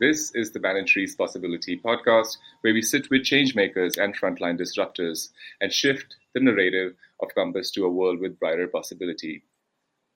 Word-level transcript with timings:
This 0.00 0.30
is 0.32 0.52
the 0.52 0.84
Trees 0.86 1.16
Possibility 1.16 1.76
podcast, 1.76 2.36
where 2.60 2.72
we 2.72 2.82
sit 2.82 3.10
with 3.10 3.22
changemakers 3.22 3.98
and 3.98 4.16
frontline 4.16 4.56
disruptors 4.56 5.30
and 5.60 5.72
shift 5.72 6.14
the 6.34 6.40
narrative 6.40 6.94
of 7.20 7.34
Compass 7.34 7.72
to 7.72 7.84
a 7.84 7.90
world 7.90 8.20
with 8.20 8.38
brighter 8.38 8.68
possibility. 8.68 9.42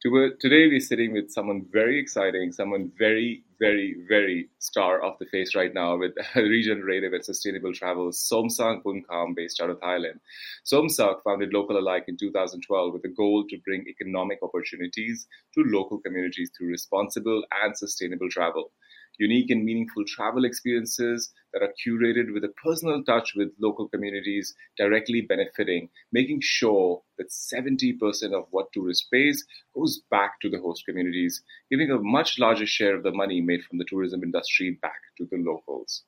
Uh, 0.07 0.29
today, 0.39 0.69
we're 0.69 0.79
sitting 0.79 1.13
with 1.13 1.33
someone 1.33 1.67
very 1.73 1.99
exciting, 1.99 2.53
someone 2.53 2.93
very, 2.97 3.43
very, 3.59 3.97
very 4.09 4.49
star 4.61 5.03
of 5.03 5.19
the 5.19 5.27
face 5.27 5.57
right 5.57 5.75
now 5.75 5.97
with 5.97 6.13
regenerative 6.37 7.13
and 7.13 7.25
sustainable 7.25 7.73
travel, 7.73 8.11
Somsak 8.11 8.85
Boonkam, 8.85 9.35
based 9.35 9.61
out 9.61 9.71
of 9.71 9.81
Thailand. 9.81 10.21
Somsak 10.65 11.25
founded 11.25 11.53
Local 11.53 11.79
Alike 11.79 12.05
in 12.07 12.17
2012 12.17 12.93
with 12.93 13.05
a 13.05 13.09
goal 13.09 13.45
to 13.49 13.59
bring 13.65 13.85
economic 13.89 14.39
opportunities 14.45 15.27
to 15.55 15.65
local 15.67 15.99
communities 15.99 16.53
through 16.57 16.69
responsible 16.69 17.43
and 17.65 17.77
sustainable 17.77 18.29
travel 18.29 18.71
unique 19.19 19.51
and 19.51 19.65
meaningful 19.65 20.05
travel 20.07 20.45
experiences 20.45 21.33
that 21.53 21.63
are 21.63 21.73
curated 21.87 22.33
with 22.33 22.45
a 22.45 22.55
personal 22.65 23.03
touch 23.05 23.35
with 23.37 23.51
local 23.61 23.89
communities 23.89 24.55
directly 24.77 25.21
benefiting, 25.21 25.89
making 26.13 26.41
sure 26.41 27.03
that 27.19 27.31
70% 27.31 27.99
of 28.33 28.47
what 28.51 28.73
tourists 28.73 29.07
pays 29.13 29.45
goes 29.75 30.01
back 30.11 30.41
to 30.41 30.49
the 30.49 30.61
host 30.61 30.85
communities, 30.87 31.43
giving 31.71 31.91
a 31.91 31.99
much 31.99 32.39
larger 32.39 32.67
share 32.67 32.97
of 32.97 33.03
the 33.03 33.13
money 33.13 33.41
made 33.41 33.63
from 33.65 33.79
the 33.79 33.87
tourism 33.89 34.23
industry 34.23 34.79
back 34.83 35.01
to 35.19 35.27
the 35.31 35.37
locals. 35.37 36.05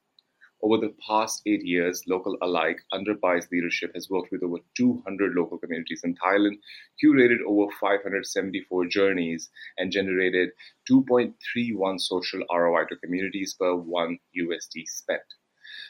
Over 0.65 0.79
the 0.79 0.95
past 1.07 1.43
eight 1.45 1.63
years, 1.63 2.05
Local 2.09 2.39
Alike, 2.41 2.81
under 2.91 3.13
Bai's 3.13 3.47
leadership, 3.53 3.91
has 3.95 4.09
worked 4.09 4.33
with 4.33 4.43
over 4.43 4.57
200 4.79 5.35
local 5.35 5.59
communities 5.59 6.01
in 6.05 6.17
Thailand, 6.17 6.57
curated 7.05 7.41
over 7.47 7.71
574 7.79 8.87
journeys, 8.87 9.51
and 9.77 9.93
generated 9.93 10.53
2.31 10.91 12.01
social 12.01 12.41
ROI 12.51 12.87
to 12.89 12.97
communities 12.97 13.55
per 13.61 13.75
one 13.75 14.17
USD 14.35 14.87
spent. 14.87 15.21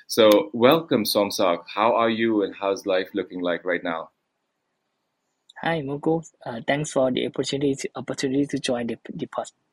So, 0.09 0.51
welcome, 0.53 1.05
Somsak. 1.05 1.63
How 1.73 1.95
are 1.95 2.11
you, 2.11 2.43
and 2.43 2.53
how's 2.61 2.85
life 2.85 3.11
looking 3.15 3.43
like 3.43 3.65
right 3.65 3.85
now? 3.85 4.11
Hi, 5.63 5.83
Mugu. 5.83 6.29
Uh, 6.45 6.63
thanks 6.67 6.91
for 6.91 7.13
the 7.13 7.29
opportunity 7.29 7.89
opportunity 7.95 8.47
to 8.47 8.59
join 8.59 8.89
the, 8.89 8.99
the 9.15 9.29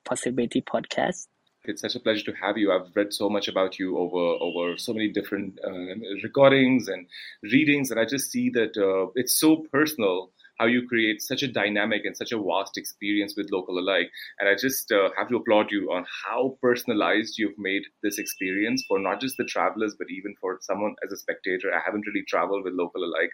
Possibility 0.05 0.61
podcast. 0.61 1.25
It's 1.65 1.81
such 1.81 1.95
a 1.95 1.99
pleasure 1.99 2.25
to 2.31 2.37
have 2.37 2.57
you. 2.57 2.71
I've 2.71 2.95
read 2.95 3.13
so 3.13 3.29
much 3.29 3.47
about 3.47 3.77
you 3.79 3.97
over 3.97 4.17
over 4.17 4.77
so 4.77 4.93
many 4.93 5.09
different 5.09 5.59
uh, 5.63 5.95
recordings 6.23 6.87
and 6.87 7.07
readings, 7.43 7.91
and 7.91 7.99
I 7.99 8.05
just 8.05 8.31
see 8.31 8.49
that 8.51 8.75
uh, 8.77 9.11
it's 9.15 9.39
so 9.39 9.57
personal 9.71 10.31
how 10.61 10.67
you 10.67 10.87
create 10.87 11.21
such 11.23 11.41
a 11.41 11.51
dynamic 11.51 12.05
and 12.05 12.15
such 12.15 12.31
a 12.31 12.37
vast 12.37 12.77
experience 12.77 13.33
with 13.35 13.49
local 13.51 13.79
alike. 13.79 14.11
And 14.39 14.47
I 14.47 14.53
just 14.53 14.91
uh, 14.91 15.09
have 15.17 15.29
to 15.29 15.37
applaud 15.37 15.71
you 15.71 15.91
on 15.91 16.05
how 16.23 16.57
personalized 16.61 17.39
you've 17.39 17.57
made 17.57 17.81
this 18.03 18.19
experience 18.19 18.83
for 18.87 18.99
not 18.99 19.19
just 19.19 19.37
the 19.37 19.43
travelers, 19.43 19.95
but 19.97 20.07
even 20.11 20.35
for 20.39 20.59
someone 20.61 20.93
as 21.03 21.11
a 21.11 21.17
spectator. 21.17 21.73
I 21.73 21.79
haven't 21.83 22.05
really 22.05 22.23
traveled 22.27 22.63
with 22.63 22.75
local 22.75 23.03
alike, 23.03 23.31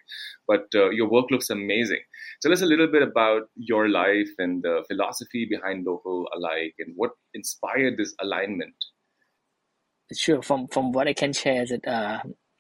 but 0.48 0.68
uh, 0.74 0.90
your 0.92 1.10
work 1.10 1.26
looks 1.30 1.50
amazing. 1.50 2.00
Tell 2.42 2.54
us 2.54 2.62
a 2.62 2.66
little 2.66 2.88
bit 2.88 3.04
about 3.04 3.50
your 3.56 3.90
life 3.90 4.30
and 4.38 4.64
the 4.64 4.86
philosophy 4.88 5.46
behind 5.50 5.86
local 5.86 6.28
alike 6.34 6.76
and 6.80 6.94
what 6.96 7.12
inspired 7.34 7.98
this 7.98 8.16
alignment. 8.22 8.76
Sure. 10.14 10.42
From 10.42 10.68
from 10.70 10.94
what 10.94 11.10
I 11.10 11.14
can 11.14 11.34
share 11.34 11.64
is 11.64 11.70
that 11.72 11.86
uh, 11.86 12.20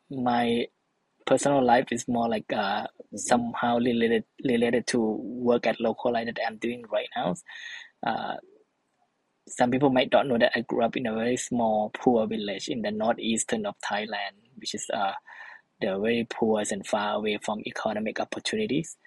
my 0.10 0.66
personal 1.28 1.64
life 1.64 1.92
is 1.92 2.08
more 2.08 2.28
like 2.28 2.52
uh, 2.53 2.88
somehow 3.16 3.78
related 3.78 4.23
related 4.44 4.88
to 4.88 5.00
work 5.00 5.67
at 5.67 5.80
local 5.80 6.14
like 6.14 6.25
that 6.25 6.39
I'm 6.47 6.58
doing 6.58 6.83
right 6.92 7.09
now. 7.16 7.36
Uh, 8.06 8.36
some 9.48 9.70
people 9.70 9.89
might 9.89 10.11
not 10.11 10.28
know 10.28 10.38
that 10.38 10.53
I 10.55 10.61
grew 10.61 10.83
up 10.83 10.98
in 10.98 11.05
a 11.05 11.14
very 11.14 11.38
small 11.38 11.92
poor 11.94 12.28
village 12.28 12.67
in 12.70 12.81
the 12.81 12.92
northeastern 12.92 13.66
of 13.66 13.75
Thailand, 13.80 14.36
which 14.55 14.73
is 14.73 14.88
uh, 14.94 15.14
the 15.80 15.98
very 16.00 16.28
poor 16.30 16.64
and 16.72 16.86
far 16.86 17.16
away 17.16 17.38
from 17.42 17.61
economic 17.66 18.20
opportunities. 18.20 18.98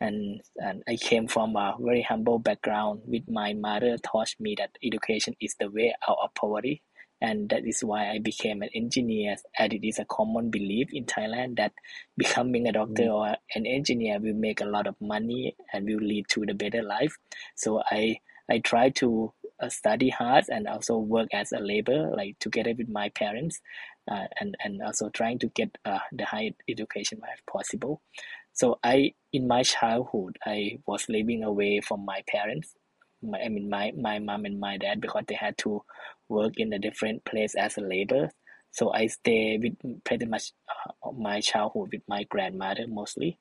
And, 0.00 0.40
and 0.56 0.82
I 0.88 0.96
came 0.96 1.28
from 1.28 1.56
a 1.56 1.76
very 1.78 2.00
humble 2.00 2.38
background 2.38 3.02
with 3.04 3.24
my 3.28 3.52
mother 3.52 3.98
taught 3.98 4.34
me 4.38 4.54
that 4.56 4.70
education 4.82 5.34
is 5.40 5.56
the 5.60 5.70
way 5.70 5.94
out 6.08 6.16
of 6.22 6.34
poverty 6.34 6.82
and 7.20 7.50
that 7.50 7.66
is 7.66 7.84
why 7.84 8.10
I 8.10 8.18
became 8.18 8.62
an 8.62 8.70
engineer 8.74 9.36
And 9.58 9.72
it 9.72 9.86
is 9.86 9.98
a 9.98 10.04
common 10.06 10.50
belief 10.50 10.88
in 10.92 11.04
Thailand 11.04 11.56
that 11.56 11.72
becoming 12.16 12.66
a 12.66 12.72
doctor 12.72 13.04
mm. 13.04 13.14
or 13.14 13.36
an 13.54 13.66
engineer 13.66 14.18
will 14.18 14.34
make 14.34 14.60
a 14.60 14.64
lot 14.64 14.86
of 14.86 14.94
money 15.00 15.56
and 15.72 15.86
will 15.86 16.00
lead 16.00 16.26
to 16.30 16.46
the 16.46 16.54
better 16.54 16.82
life 16.82 17.16
so 17.56 17.82
I 17.90 18.20
I 18.50 18.58
try 18.58 18.90
to 18.90 19.32
uh, 19.62 19.68
study 19.68 20.08
hard 20.08 20.44
and 20.48 20.66
also 20.66 20.98
work 20.98 21.28
as 21.32 21.52
a 21.52 21.60
labor 21.60 22.10
like 22.16 22.38
together 22.40 22.74
with 22.76 22.88
my 22.88 23.10
parents 23.10 23.60
uh, 24.10 24.26
and 24.40 24.56
and 24.64 24.80
also 24.82 25.08
trying 25.10 25.38
to 25.40 25.48
get 25.48 25.76
uh, 25.84 25.98
the 26.12 26.24
high 26.24 26.52
education 26.68 27.20
as 27.32 27.38
possible 27.50 28.00
so 28.52 28.78
I 28.82 29.12
in 29.32 29.46
my 29.46 29.62
childhood 29.62 30.38
I 30.44 30.78
was 30.86 31.08
living 31.08 31.44
away 31.44 31.80
from 31.80 32.04
my 32.04 32.22
parents 32.26 32.74
my, 33.22 33.40
I 33.40 33.48
mean 33.48 33.68
my 33.68 33.92
my 33.96 34.18
mom 34.18 34.46
and 34.46 34.58
my 34.58 34.78
dad 34.78 35.00
because 35.00 35.24
they 35.28 35.34
had 35.34 35.58
to 35.58 35.82
work 36.30 36.54
in 36.58 36.72
a 36.72 36.78
different 36.78 37.24
place 37.24 37.54
as 37.54 37.76
a 37.76 37.82
labor. 37.82 38.30
So 38.72 38.92
I 38.92 39.08
stay 39.08 39.58
with 39.60 40.04
pretty 40.04 40.26
much 40.26 40.52
uh, 41.04 41.12
my 41.12 41.40
childhood 41.40 41.90
with 41.92 42.02
my 42.08 42.24
grandmother 42.24 42.86
mostly. 42.88 43.38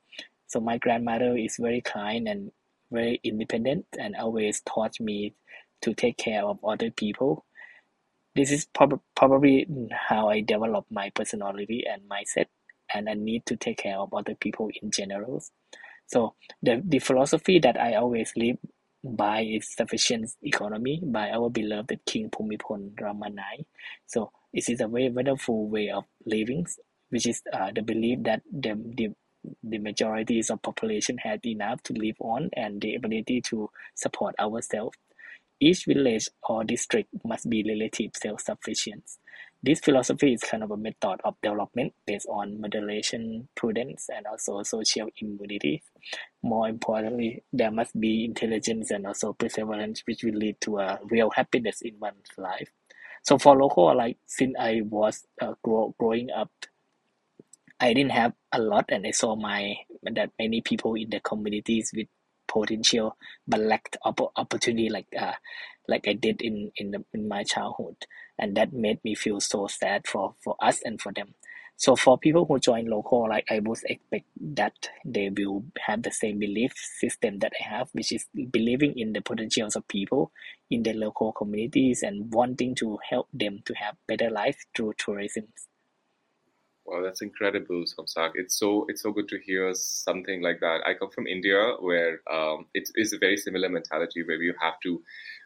So 0.47 0.59
my 0.59 0.77
grandmother 0.77 1.37
is 1.37 1.57
very 1.59 1.81
kind 1.81 2.27
and 2.27 2.51
very 2.91 3.21
independent 3.23 3.85
and 3.99 4.15
always 4.15 4.61
taught 4.61 4.99
me 4.99 5.35
to 5.83 5.93
take 5.93 6.17
care 6.17 6.43
of 6.43 6.59
other 6.65 6.91
people. 6.91 7.45
This 8.35 8.51
is 8.51 8.65
prob- 8.65 9.01
probably 9.15 9.67
how 9.91 10.29
I 10.29 10.41
develop 10.41 10.85
my 10.89 11.11
personality 11.11 11.83
and 11.89 12.01
mindset, 12.09 12.47
and 12.93 13.09
I 13.09 13.13
need 13.13 13.45
to 13.47 13.55
take 13.55 13.77
care 13.77 13.97
of 13.97 14.13
other 14.13 14.35
people 14.35 14.69
in 14.81 14.91
general. 14.91 15.43
So 16.07 16.35
the, 16.63 16.81
the 16.83 16.99
philosophy 16.99 17.59
that 17.59 17.79
I 17.79 17.95
always 17.95 18.33
live 18.35 18.57
by 19.03 19.41
its 19.41 19.75
sufficient 19.75 20.29
economy 20.43 21.01
by 21.03 21.29
our 21.31 21.49
beloved 21.49 21.99
King 22.05 22.29
Bhumibol 22.29 22.99
Rama 22.99 23.27
IX. 23.27 23.63
So 24.07 24.31
it 24.53 24.67
is 24.69 24.81
a 24.81 24.87
very 24.87 25.09
wonderful 25.09 25.69
way 25.69 25.89
of 25.89 26.05
living, 26.25 26.65
which 27.09 27.27
is 27.27 27.41
uh, 27.53 27.71
the 27.73 27.81
belief 27.81 28.23
that 28.23 28.41
the, 28.51 28.75
the 28.95 29.09
the 29.63 29.77
majority 29.77 30.41
of 30.49 30.61
population 30.61 31.17
had 31.17 31.45
enough 31.45 31.81
to 31.83 31.93
live 31.93 32.15
on 32.19 32.49
and 32.53 32.81
the 32.81 32.95
ability 32.95 33.41
to 33.41 33.69
support 33.95 34.35
ourselves. 34.39 34.97
Each 35.61 35.85
village 35.85 36.27
or 36.47 36.63
district 36.63 37.09
must 37.25 37.49
be 37.49 37.63
relative 37.67 38.11
self-sufficient. 38.15 39.03
This 39.61 39.81
philosophy 39.81 40.33
is 40.33 40.41
kind 40.41 40.63
of 40.63 40.71
a 40.71 40.77
method 40.77 41.19
of 41.25 41.35
development 41.41 41.93
based 42.05 42.27
on 42.29 42.61
moderation, 42.61 43.49
prudence, 43.55 44.07
and 44.09 44.25
also 44.25 44.63
social 44.63 45.09
immunity. 45.21 45.83
More 46.41 46.69
importantly, 46.69 47.43
there 47.51 47.71
must 47.71 47.99
be 47.99 48.23
intelligence 48.23 48.89
and 48.89 49.05
also 49.05 49.33
perseverance, 49.33 50.01
which 50.05 50.23
will 50.23 50.35
lead 50.35 50.61
to 50.61 50.79
a 50.79 50.99
real 51.11 51.29
happiness 51.31 51.81
in 51.81 51.99
one's 51.99 52.31
life. 52.37 52.69
So 53.23 53.37
for 53.37 53.57
local, 53.57 53.95
like 53.95 54.17
since 54.25 54.55
I 54.57 54.81
was 54.81 55.25
uh, 55.41 55.53
grow, 55.61 55.93
growing 55.99 56.31
up, 56.31 56.51
I 57.81 57.93
didn't 57.93 58.11
have 58.11 58.33
a 58.53 58.59
lot, 58.59 58.85
and 58.89 59.05
I 59.05 59.11
saw 59.11 59.35
my 59.35 59.75
that 60.03 60.31
many 60.39 60.61
people 60.61 60.95
in 60.95 61.09
the 61.09 61.19
communities 61.19 61.91
with 61.93 62.07
potential 62.49 63.17
but 63.47 63.61
lacked 63.61 63.97
opportunity 64.05 64.89
like 64.89 65.07
uh, 65.17 65.33
like 65.87 66.07
I 66.07 66.13
did 66.13 66.41
in 66.41 66.71
in, 66.75 66.91
the, 66.91 67.05
in 67.13 67.27
my 67.27 67.43
childhood. 67.43 67.97
And 68.37 68.55
that 68.57 68.73
made 68.73 69.03
me 69.03 69.15
feel 69.15 69.39
so 69.41 69.67
sad 69.67 70.07
for 70.07 70.35
for 70.43 70.55
us 70.61 70.81
and 70.83 70.99
for 71.01 71.11
them. 71.13 71.35
So 71.77 71.95
for 71.95 72.17
people 72.17 72.45
who 72.45 72.59
join 72.59 72.87
local 72.87 73.29
like 73.29 73.45
I 73.49 73.59
would 73.59 73.79
expect 73.85 74.25
that 74.57 74.89
they 75.05 75.29
will 75.29 75.63
have 75.87 76.03
the 76.03 76.11
same 76.11 76.37
belief 76.39 76.73
system 76.75 77.39
that 77.39 77.53
I 77.61 77.63
have 77.69 77.89
which 77.93 78.11
is 78.11 78.25
believing 78.51 78.99
in 78.99 79.13
the 79.13 79.21
potentials 79.21 79.77
of 79.77 79.87
people 79.87 80.31
in 80.69 80.83
the 80.83 80.93
local 80.93 81.31
communities 81.31 82.03
and 82.03 82.33
wanting 82.33 82.75
to 82.75 82.99
help 83.09 83.29
them 83.33 83.61
to 83.65 83.73
have 83.75 83.95
better 84.07 84.29
life 84.29 84.65
through 84.75 84.93
tourism 84.97 85.47
Wow, 86.89 87.03
that's 87.03 87.21
incredible, 87.21 87.83
Somsak. 87.85 88.31
It's 88.33 88.57
so 88.57 88.85
it's 88.89 89.03
so 89.03 89.11
good 89.11 89.27
to 89.29 89.37
hear 89.39 89.71
something 89.75 90.41
like 90.41 90.59
that. 90.61 90.81
I 90.87 90.95
come 90.95 91.11
from 91.11 91.27
India, 91.27 91.73
where 91.79 92.21
um, 92.31 92.65
it 92.73 92.89
is 92.95 93.13
a 93.13 93.19
very 93.19 93.37
similar 93.37 93.69
mentality 93.69 94.23
where 94.23 94.41
you 94.41 94.55
have 94.59 94.79
to 94.83 95.01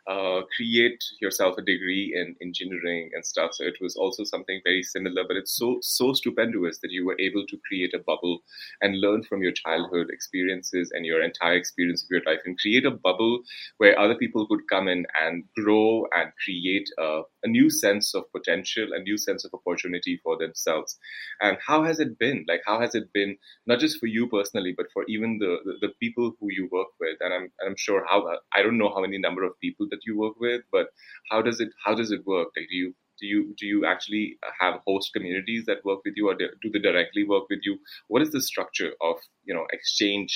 uh, 0.08 0.42
create 0.56 1.02
yourself 1.22 1.58
a 1.58 1.62
degree 1.62 2.14
in 2.16 2.36
engineering 2.42 3.10
and 3.14 3.26
stuff. 3.26 3.52
So 3.54 3.64
it 3.64 3.76
was 3.80 3.96
also 3.96 4.24
something 4.24 4.60
very 4.64 4.84
similar, 4.84 5.24
but 5.28 5.38
it's 5.38 5.56
so 5.56 5.78
so 5.82 6.14
stupendous 6.14 6.80
that 6.80 6.92
you 6.92 7.06
were 7.06 7.20
able 7.20 7.46
to 7.48 7.58
create 7.68 7.94
a 7.94 8.00
bubble 8.00 8.40
and 8.82 9.00
learn 9.00 9.24
from 9.24 9.42
your 9.42 9.54
childhood 9.54 10.08
experiences 10.10 10.92
and 10.94 11.06
your 11.06 11.22
entire 11.22 11.56
experience 11.56 12.04
of 12.04 12.10
your 12.12 12.22
life 12.26 12.40
and 12.46 12.60
create 12.60 12.86
a 12.86 12.92
bubble 12.92 13.42
where 13.78 13.98
other 13.98 14.16
people 14.16 14.48
could 14.48 14.68
come 14.70 14.88
in 14.88 15.06
and 15.22 15.44
grow 15.56 16.06
and 16.14 16.32
create 16.44 16.90
a, 17.00 17.22
a 17.44 17.48
new 17.48 17.70
sense 17.70 18.14
of 18.14 18.32
potential, 18.32 18.88
a 18.94 19.00
new 19.02 19.18
sense 19.18 19.46
of 19.46 19.54
opportunity 19.54 20.20
for 20.24 20.38
themselves. 20.38 20.98
And 21.42 21.58
how 21.66 21.84
has 21.84 22.00
it 22.00 22.18
been? 22.20 22.46
Like 22.48 22.62
how 22.66 22.80
has 22.80 22.96
it 22.96 23.12
been 23.14 23.38
not 23.66 23.80
just 23.80 24.00
for 24.00 24.08
you 24.08 24.28
personally, 24.28 24.74
but 24.76 24.88
for 24.94 25.06
even 25.08 25.38
the 25.40 25.58
the, 25.66 25.88
the 25.88 25.94
people 26.00 26.36
who 26.40 26.48
you 26.52 26.68
work 26.72 26.88
with? 27.00 27.18
And 27.22 27.34
I'm 27.34 27.52
I'm 27.66 27.76
sure 27.78 28.06
how 28.08 28.28
I 28.54 28.62
don't 28.62 28.78
know 28.78 28.94
how 28.94 29.02
many 29.02 29.18
number 29.18 29.44
of 29.44 29.60
people 29.60 29.88
that 29.94 30.06
you 30.06 30.18
work 30.18 30.40
with, 30.40 30.62
but 30.72 30.88
how 31.32 31.42
does 31.42 31.62
it 31.62 31.70
how 31.86 31.96
does 32.02 32.12
it 32.12 32.26
work? 32.26 32.50
Like, 32.58 32.70
do 32.74 32.78
you 32.84 32.94
Do 33.22 33.28
you 33.32 33.42
do 33.60 33.66
you 33.72 33.86
actually 33.90 34.24
have 34.60 34.80
host 34.88 35.12
communities 35.16 35.66
that 35.68 35.86
work 35.90 36.00
with 36.06 36.16
you, 36.20 36.30
or 36.30 36.36
do 36.36 36.72
they 36.74 36.80
directly 36.80 37.24
work 37.34 37.46
with 37.50 37.60
you? 37.68 37.78
What 38.08 38.24
is 38.26 38.32
the 38.32 38.42
structure 38.42 38.92
of 39.10 39.22
you 39.50 39.54
know 39.58 39.66
exchange 39.78 40.34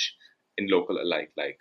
in 0.57 0.69
local 0.75 1.01
alike 1.05 1.31
like? 1.41 1.57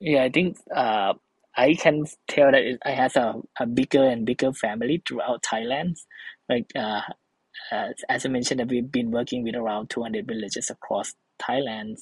Yeah, 0.00 0.24
I 0.24 0.30
think 0.30 0.58
uh, 0.74 1.14
I 1.56 1.74
can 1.74 2.04
tell 2.28 2.52
that 2.52 2.62
it, 2.62 2.78
I 2.84 2.92
have 2.92 3.16
a, 3.16 3.34
a 3.58 3.66
bigger 3.66 4.04
and 4.04 4.24
bigger 4.24 4.52
family 4.52 5.02
throughout 5.06 5.42
Thailand. 5.42 5.96
Like 6.48 6.70
uh, 6.76 7.02
uh, 7.72 7.88
as 8.08 8.26
I 8.26 8.28
mentioned, 8.28 8.60
that 8.60 8.68
we've 8.68 8.90
been 8.90 9.10
working 9.10 9.42
with 9.42 9.54
around 9.54 9.90
200 9.90 10.26
villages 10.26 10.70
across 10.70 11.14
Thailand. 11.40 11.96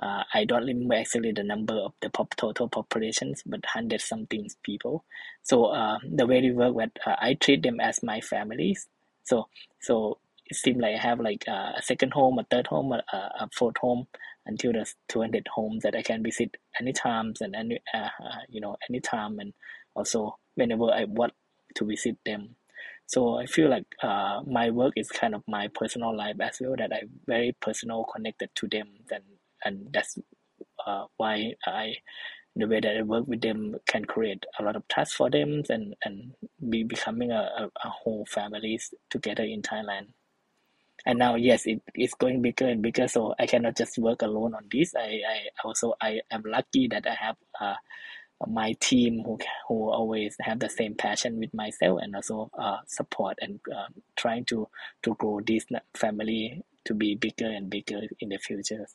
Uh, 0.00 0.22
I 0.32 0.44
don't 0.44 0.64
remember 0.64 0.94
actually 0.94 1.32
the 1.32 1.42
number 1.42 1.74
of 1.74 1.92
the 2.00 2.10
pop, 2.10 2.34
total 2.36 2.68
populations, 2.68 3.42
but 3.44 3.64
hundred 3.66 4.00
something 4.00 4.48
people. 4.62 5.04
So 5.42 5.66
uh, 5.66 5.98
the 6.08 6.26
way 6.26 6.40
we 6.40 6.52
work 6.52 6.74
with, 6.74 6.90
uh, 7.06 7.16
I 7.20 7.34
treat 7.34 7.62
them 7.62 7.78
as 7.80 8.02
my 8.02 8.20
families. 8.20 8.88
So 9.24 9.48
so 9.80 10.18
it 10.46 10.56
seems 10.56 10.80
like 10.80 10.94
I 10.94 10.98
have 10.98 11.20
like 11.20 11.44
a 11.46 11.80
second 11.82 12.12
home, 12.14 12.38
a 12.38 12.44
third 12.44 12.66
home, 12.68 12.92
a, 12.92 13.02
a 13.16 13.48
fourth 13.56 13.76
home, 13.78 14.06
until 14.46 14.72
there's 14.72 14.94
200 15.08 15.46
homes 15.54 15.82
that 15.82 15.94
I 15.94 16.02
can 16.02 16.22
visit 16.22 16.56
anytime 16.80 17.34
and 17.40 17.54
any 17.54 17.80
uh, 17.94 17.98
uh, 17.98 18.40
you 18.48 18.60
know 18.60 18.76
anytime 18.88 19.38
and 19.38 19.52
also 19.94 20.38
whenever 20.54 20.90
I 20.90 21.04
want 21.04 21.34
to 21.76 21.84
visit 21.84 22.16
them. 22.24 22.56
So 23.06 23.36
I 23.36 23.46
feel 23.46 23.68
like 23.68 23.84
uh, 24.02 24.40
my 24.46 24.70
work 24.70 24.94
is 24.96 25.08
kind 25.08 25.34
of 25.34 25.42
my 25.46 25.68
personal 25.68 26.16
life 26.16 26.36
as 26.40 26.58
well 26.60 26.74
that 26.78 26.92
I'm 26.92 27.10
very 27.26 27.54
personal 27.60 28.04
connected 28.04 28.50
to 28.56 28.68
them 28.68 28.88
and 29.10 29.22
and 29.64 29.88
that's 29.92 30.18
uh, 30.86 31.04
why 31.16 31.54
I 31.66 31.94
the 32.54 32.66
way 32.66 32.80
that 32.80 32.96
I 32.98 33.02
work 33.02 33.26
with 33.26 33.40
them 33.40 33.76
can 33.86 34.04
create 34.04 34.44
a 34.58 34.62
lot 34.62 34.76
of 34.76 34.86
trust 34.88 35.14
for 35.14 35.30
them 35.30 35.62
and 35.70 35.94
and 36.04 36.34
be 36.68 36.84
becoming 36.84 37.30
a, 37.30 37.50
a, 37.58 37.70
a 37.84 37.88
whole 37.88 38.26
families 38.28 38.92
together 39.10 39.44
in 39.44 39.62
Thailand. 39.62 40.08
And 41.06 41.18
now 41.18 41.34
yes 41.36 41.66
it 41.66 41.82
is 41.94 42.14
going 42.14 42.42
bigger 42.42 42.68
and 42.68 42.82
bigger 42.82 43.08
so 43.08 43.34
I 43.38 43.46
cannot 43.46 43.76
just 43.76 43.98
work 43.98 44.22
alone 44.22 44.54
on 44.54 44.66
this. 44.70 44.94
I, 44.94 45.20
I 45.28 45.38
also 45.64 45.94
I 46.00 46.20
am 46.30 46.42
lucky 46.46 46.88
that 46.88 47.06
I 47.06 47.14
have 47.14 47.36
uh, 47.60 47.74
my 48.46 48.72
team 48.80 49.22
who 49.24 49.38
who 49.68 49.90
always 49.90 50.36
have 50.40 50.58
the 50.60 50.68
same 50.68 50.94
passion 50.94 51.38
with 51.38 51.54
myself 51.54 52.00
and 52.02 52.14
also 52.14 52.50
uh, 52.58 52.78
support 52.86 53.38
and 53.40 53.60
uh, 53.74 53.88
trying 54.16 54.44
to 54.46 54.68
to 55.02 55.14
grow 55.14 55.40
this 55.40 55.64
family 55.94 56.62
to 56.84 56.94
be 56.94 57.14
bigger 57.14 57.48
and 57.48 57.70
bigger 57.70 58.00
in 58.20 58.28
the 58.28 58.38
future 58.38 58.86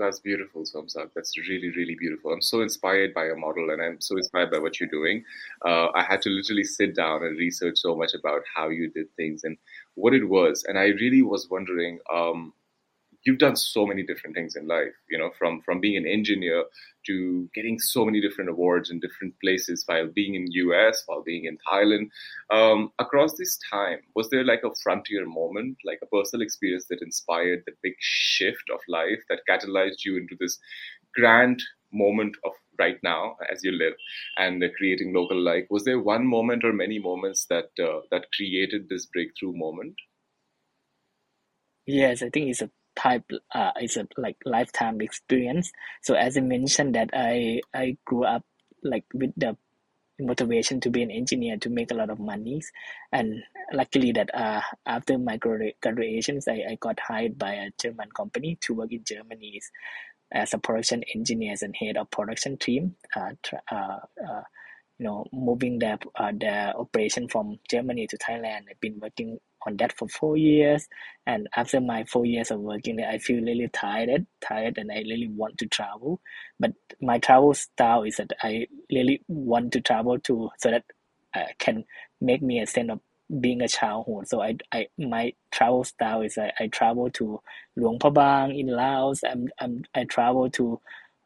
that's 0.00 0.18
beautiful, 0.20 0.62
Somsak. 0.62 1.10
That's 1.14 1.36
really, 1.38 1.70
really 1.70 1.94
beautiful. 1.94 2.32
I'm 2.32 2.40
so 2.40 2.62
inspired 2.62 3.14
by 3.14 3.26
your 3.26 3.36
model 3.36 3.70
and 3.70 3.80
I'm 3.80 4.00
so 4.00 4.16
inspired 4.16 4.50
by 4.50 4.58
what 4.58 4.80
you're 4.80 4.88
doing. 4.88 5.22
Uh, 5.64 5.88
I 5.94 6.02
had 6.02 6.22
to 6.22 6.30
literally 6.30 6.64
sit 6.64 6.96
down 6.96 7.22
and 7.22 7.38
research 7.38 7.78
so 7.78 7.94
much 7.94 8.14
about 8.14 8.42
how 8.54 8.70
you 8.70 8.90
did 8.90 9.14
things 9.16 9.44
and 9.44 9.56
what 9.94 10.14
it 10.14 10.24
was. 10.28 10.64
And 10.66 10.78
I 10.78 10.86
really 10.86 11.22
was 11.22 11.48
wondering, 11.50 12.00
um, 12.12 12.52
you've 13.24 13.38
done 13.38 13.56
so 13.56 13.86
many 13.86 14.02
different 14.02 14.34
things 14.34 14.56
in 14.56 14.66
life 14.66 14.94
you 15.08 15.18
know 15.18 15.30
from 15.38 15.60
from 15.62 15.80
being 15.80 15.96
an 15.96 16.06
engineer 16.06 16.64
to 17.06 17.48
getting 17.54 17.78
so 17.78 18.04
many 18.04 18.20
different 18.20 18.50
awards 18.50 18.90
in 18.90 19.00
different 19.00 19.34
places 19.40 19.82
while 19.86 20.08
being 20.08 20.34
in 20.34 20.46
us 20.46 21.02
while 21.06 21.22
being 21.22 21.44
in 21.46 21.56
thailand. 21.68 22.08
Um, 22.50 22.92
across 22.98 23.36
this 23.36 23.58
time 23.70 24.00
was 24.14 24.28
there 24.30 24.44
like 24.44 24.62
a 24.64 24.74
frontier 24.82 25.26
moment 25.26 25.78
like 25.84 26.00
a 26.02 26.06
personal 26.06 26.42
experience 26.42 26.86
that 26.88 27.02
inspired 27.02 27.62
the 27.66 27.72
big 27.82 27.94
shift 27.98 28.64
of 28.72 28.80
life 28.88 29.20
that 29.28 29.40
catalyzed 29.48 30.04
you 30.04 30.16
into 30.16 30.36
this 30.38 30.58
grand 31.14 31.62
moment 31.92 32.36
of 32.44 32.52
right 32.78 32.98
now 33.02 33.36
as 33.52 33.62
you 33.62 33.72
live 33.72 33.94
and 34.38 34.64
creating 34.78 35.12
local 35.12 35.38
life? 35.38 35.66
Was 35.70 35.84
there 35.84 36.00
one 36.00 36.26
moment 36.26 36.64
or 36.64 36.72
many 36.72 36.98
moments 36.98 37.46
that 37.46 37.70
uh, 37.78 38.00
that 38.10 38.26
created 38.34 38.88
this 38.88 39.06
breakthrough 39.06 39.52
moment? 39.52 39.94
Yes 41.86 42.22
i 42.22 42.30
think 42.30 42.50
it's 42.50 42.62
a 42.62 42.70
type 43.00 43.24
uh, 43.54 43.72
it's 43.76 43.96
a 43.96 44.06
like 44.16 44.36
lifetime 44.44 45.00
experience? 45.00 45.72
So 46.02 46.14
as 46.14 46.36
i 46.36 46.40
mentioned 46.40 46.94
that 46.94 47.10
i 47.14 47.60
i 47.74 47.96
grew 48.04 48.24
up 48.24 48.44
like 48.82 49.04
with 49.14 49.32
the 49.36 49.56
motivation 50.20 50.80
to 50.80 50.90
be 50.90 51.02
an 51.02 51.10
engineer 51.10 51.56
to 51.56 51.70
make 51.70 51.90
a 51.90 51.94
lot 51.94 52.10
of 52.10 52.18
monies. 52.18 52.70
And 53.10 53.42
luckily 53.72 54.12
that 54.12 54.30
uh, 54.34 54.60
after 54.86 55.18
my 55.18 55.36
graduations 55.38 56.46
I, 56.48 56.62
I 56.70 56.78
got 56.80 56.98
hired 57.00 57.38
by 57.38 57.52
a 57.54 57.70
german 57.80 58.10
company 58.10 58.58
to 58.62 58.74
work 58.74 58.92
in 58.92 59.04
germany 59.04 59.60
as 60.32 60.54
a 60.54 60.58
production 60.58 61.02
engineer 61.14 61.54
and 61.62 61.74
head 61.76 61.96
of 61.96 62.10
production 62.10 62.56
team 62.56 62.96
uh, 63.16 63.32
uh, 63.70 63.98
uh, 64.28 64.42
you 64.98 65.06
know 65.06 65.26
moving 65.32 65.78
their 65.78 65.98
uh, 66.16 66.32
their 66.34 66.76
operation 66.76 67.28
from 67.28 67.58
germany 67.70 68.06
to 68.06 68.18
thailand. 68.18 68.62
I've 68.70 68.80
been 68.80 69.00
working 69.00 69.38
on 69.66 69.76
that 69.76 69.96
for 69.96 70.08
four 70.08 70.36
years 70.36 70.88
and 71.26 71.48
after 71.56 71.80
my 71.80 72.04
four 72.04 72.24
years 72.24 72.50
of 72.50 72.60
working 72.60 72.96
there 72.96 73.08
i 73.08 73.18
feel 73.18 73.42
really 73.42 73.68
tired 73.68 74.26
tired 74.40 74.78
and 74.78 74.90
i 74.90 74.96
really 74.96 75.28
want 75.28 75.56
to 75.58 75.66
travel. 75.66 76.20
But 76.58 76.72
my 77.00 77.18
travel 77.18 77.54
style 77.54 78.02
is 78.04 78.16
that 78.16 78.32
i 78.42 78.66
really 78.92 79.22
want 79.28 79.72
to 79.72 79.80
travel 79.80 80.18
to 80.20 80.50
so 80.58 80.70
that 80.70 80.84
uh, 81.34 81.46
can 81.58 81.84
make 82.20 82.42
me 82.42 82.60
a 82.60 82.66
sense 82.66 82.90
of 82.90 83.00
being 83.40 83.62
a 83.62 83.68
childhood. 83.68 84.28
So 84.28 84.42
i 84.42 84.56
i 84.72 84.86
my 84.98 85.32
travel 85.50 85.84
style 85.84 86.22
is 86.22 86.36
i, 86.38 86.52
I 86.58 86.66
travel 86.68 87.10
to 87.10 87.40
luang 87.76 87.98
prabang 87.98 88.58
in 88.58 88.66
laos. 88.68 89.22
I'm, 89.24 89.48
I'm 89.60 89.84
i 89.94 90.04
travel 90.04 90.50
to 90.50 90.80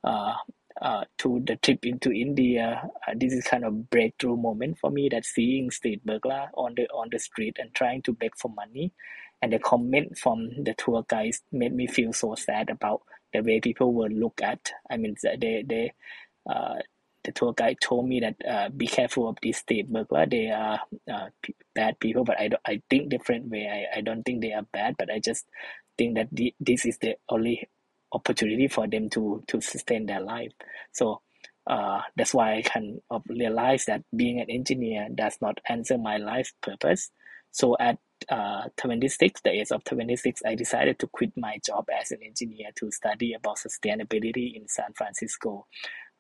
uh, 0.05 0.35
uh, 0.83 1.05
to 1.19 1.41
the 1.47 1.57
trip 1.57 1.85
into 1.87 2.13
India, 2.13 2.89
uh, 3.07 3.13
this 3.17 3.33
is 3.33 3.45
kind 3.45 3.65
of 3.65 3.91
breakthrough 3.91 4.37
moment 4.37 4.79
for 4.79 4.91
me 4.91 5.09
that 5.11 5.25
seeing 5.25 5.71
street 5.71 6.05
burglar 6.05 6.49
on 6.55 6.75
the 6.77 6.87
on 6.89 7.09
the 7.11 7.19
street 7.19 7.57
and 7.61 7.73
trying 7.75 8.03
to 8.03 8.13
beg 8.13 8.37
for 8.37 8.51
money, 8.51 8.93
and 9.43 9.53
the 9.53 9.59
comment 9.59 10.19
from 10.19 10.51
the 10.65 10.75
tour 10.75 11.05
guides 11.09 11.43
made 11.53 11.73
me 11.75 11.87
feel 11.87 12.13
so 12.13 12.35
sad 12.35 12.71
about 12.71 13.03
the 13.33 13.43
way 13.43 13.61
people 13.61 13.93
were 13.95 14.09
look 14.09 14.41
at. 14.43 14.73
I 14.91 14.97
mean, 14.97 15.17
they 15.41 15.65
they 15.67 15.93
uh, 16.49 16.77
the 17.25 17.33
tour 17.33 17.55
guide 17.55 17.79
told 17.81 18.07
me 18.09 18.21
that 18.21 18.37
uh, 18.47 18.69
be 18.69 18.87
careful 18.87 19.29
of 19.29 19.39
these 19.43 19.59
street 19.59 19.91
burglar. 19.91 20.27
They 20.27 20.51
are 20.51 20.81
uh, 21.11 21.29
p- 21.43 21.57
bad 21.75 21.99
people, 21.99 22.25
but 22.25 22.39
I 22.39 22.49
don't, 22.49 22.63
I 22.67 22.83
think 22.91 23.09
different 23.09 23.49
way. 23.49 23.67
I, 23.95 23.99
I 23.99 24.01
don't 24.03 24.23
think 24.25 24.43
they 24.43 24.53
are 24.53 24.67
bad, 24.73 24.97
but 24.99 25.11
I 25.11 25.21
just 25.21 25.47
think 25.97 26.17
that 26.17 26.29
the, 26.33 26.55
this 26.61 26.85
is 26.85 26.99
the 26.99 27.17
only 27.31 27.69
opportunity 28.15 28.69
for 28.69 28.87
them 28.87 29.11
to 29.11 29.43
to 29.49 29.61
sustain 29.61 30.07
their 30.07 30.21
life 30.21 30.53
so 30.93 31.21
uh, 31.67 32.01
that's 32.17 32.35
why 32.35 32.57
I 32.57 32.63
can 32.63 33.01
realize 33.29 33.87
that 33.87 34.03
being 34.15 34.41
an 34.41 34.51
engineer 34.51 35.09
does 35.15 35.39
not 35.41 35.61
answer 35.69 35.97
my 35.97 36.19
life 36.19 36.53
purpose. 36.61 37.11
So 37.53 37.77
at 37.81 37.99
uh, 38.29 38.65
26, 38.77 39.41
the 39.43 39.51
age 39.51 39.71
of 39.71 39.85
26, 39.85 40.43
I 40.45 40.55
decided 40.55 40.99
to 40.99 41.07
quit 41.07 41.33
my 41.37 41.59
job 41.65 41.87
as 41.99 42.11
an 42.11 42.19
engineer 42.23 42.69
to 42.77 42.91
study 42.91 43.33
about 43.33 43.59
sustainability 43.59 44.57
in 44.57 44.69
San 44.69 44.93
Francisco. 44.95 45.67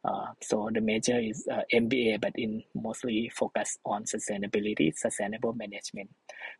Uh, 0.03 0.27
so 0.43 0.69
the 0.73 0.83
major 0.83 1.19
is 1.19 1.47
uh, 1.51 1.63
MBA, 1.73 2.21
but 2.21 2.33
in 2.37 2.63
mostly 2.75 3.31
focus 3.35 3.79
on 3.87 4.05
sustainability, 4.05 4.95
sustainable 4.95 5.55
management. 5.55 6.11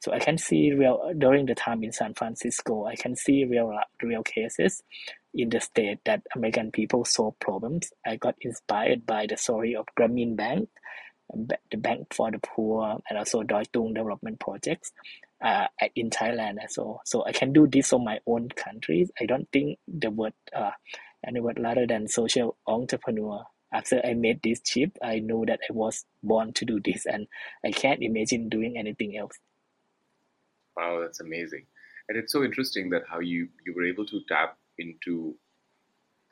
So 0.01 0.13
I 0.13 0.19
can 0.19 0.39
see 0.39 0.73
real 0.73 1.13
during 1.19 1.45
the 1.45 1.55
time 1.55 1.85
in 1.85 1.93
San 1.93 2.15
Francisco, 2.15 2.87
I 2.87 2.97
can 2.97 3.15
see 3.15 3.45
real 3.45 3.79
real 4.03 4.23
cases 4.23 4.83
in 5.35 5.51
the 5.51 5.61
state 5.61 5.99
that 6.05 6.23
American 6.35 6.71
people 6.71 7.05
solve 7.05 7.39
problems. 7.41 7.93
I 8.07 8.17
got 8.17 8.37
inspired 8.41 9.05
by 9.05 9.27
the 9.29 9.37
story 9.37 9.75
of 9.75 9.87
Grameen 9.99 10.37
Bank, 10.37 10.69
the 11.71 11.77
bank 11.77 12.15
for 12.15 12.31
the 12.31 12.39
poor, 12.39 12.99
and 13.09 13.19
also 13.19 13.43
Doi 13.43 13.65
Tung 13.73 13.95
development 13.95 14.39
projects 14.41 14.93
uh, 15.43 15.67
in 15.97 16.11
Thailand. 16.11 16.59
So 16.69 17.01
so 17.05 17.25
I 17.25 17.33
can 17.33 17.53
do 17.53 17.67
this 17.67 17.93
on 17.93 18.05
my 18.05 18.21
own 18.27 18.49
country. 18.51 19.09
I 19.21 19.27
don't 19.27 19.49
think 19.53 19.79
the 19.89 20.11
word 20.11 20.35
uh, 20.55 20.71
and 21.25 21.43
word 21.43 21.59
rather 21.61 21.87
than 21.87 22.09
social 22.09 22.57
entrepreneur. 22.67 23.45
After 23.73 24.01
I 24.07 24.15
made 24.15 24.41
this 24.45 24.61
chip, 24.61 24.97
I 25.03 25.19
knew 25.19 25.45
that 25.49 25.59
I 25.69 25.73
was 25.73 26.05
born 26.23 26.53
to 26.53 26.65
do 26.65 26.79
this, 26.79 27.07
and 27.07 27.27
I 27.65 27.73
can't 27.73 28.03
imagine 28.03 28.49
doing 28.49 28.79
anything 28.79 29.17
else. 29.17 29.37
Wow, 30.77 31.01
that's 31.01 31.21
amazing, 31.21 31.67
and 32.09 32.17
it's 32.17 32.33
so 32.33 32.45
interesting 32.45 32.91
that 32.91 33.03
how 33.11 33.19
you 33.19 33.49
you 33.67 33.75
were 33.75 33.85
able 33.85 34.07
to 34.07 34.21
tap 34.29 34.57
into 34.79 35.37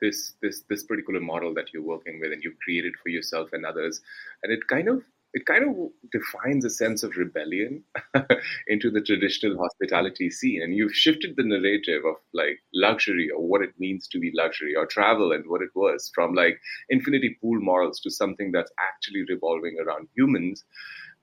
this 0.01 0.33
this 0.41 0.63
this 0.69 0.83
particular 0.83 1.19
model 1.19 1.53
that 1.53 1.73
you're 1.73 1.83
working 1.83 2.19
with, 2.19 2.31
and 2.31 2.43
you've 2.43 2.59
created 2.59 2.93
for 3.01 3.09
yourself 3.09 3.49
and 3.53 3.65
others, 3.65 4.01
and 4.43 4.51
it 4.51 4.67
kind 4.67 4.89
of 4.89 5.01
it 5.33 5.47
kind 5.47 5.63
of 5.67 5.89
defines 6.11 6.63
a 6.63 6.69
sense 6.69 7.01
of 7.01 7.17
rebellion 7.17 7.83
into 8.67 8.91
the 8.91 9.01
traditional 9.01 9.57
hospitality 9.57 10.29
scene. 10.29 10.61
And 10.61 10.75
you've 10.75 10.93
shifted 10.93 11.35
the 11.35 11.43
narrative 11.43 12.05
of 12.05 12.15
like 12.33 12.61
luxury 12.73 13.29
or 13.35 13.41
what 13.41 13.63
it 13.63 13.73
means 13.79 14.07
to 14.09 14.19
be 14.19 14.31
luxury 14.35 14.75
or 14.75 14.85
travel 14.85 15.31
and 15.31 15.43
what 15.47 15.63
it 15.63 15.71
was 15.73 16.11
from 16.13 16.35
like 16.35 16.59
infinity 16.89 17.35
pool 17.41 17.59
morals 17.59 17.99
to 18.01 18.11
something 18.11 18.51
that's 18.51 18.71
actually 18.79 19.23
revolving 19.27 19.77
around 19.79 20.07
humans. 20.15 20.63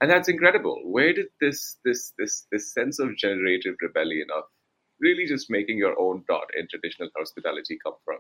And 0.01 0.11
that's 0.11 0.29
incredible. 0.29 0.81
Where 0.85 1.13
did 1.13 1.27
this 1.41 1.77
this 1.85 2.13
this 2.19 2.47
this 2.51 2.73
sense 2.73 2.99
of 2.99 3.17
generative 3.17 3.77
rebellion 3.81 4.27
of 4.37 4.45
really 5.01 5.27
just 5.27 5.51
making 5.51 5.79
your 5.79 5.99
own 5.99 6.25
dot 6.29 6.49
in 6.57 6.69
traditional 6.69 7.11
hospitality 7.17 7.79
come 7.83 7.95
from? 8.05 8.19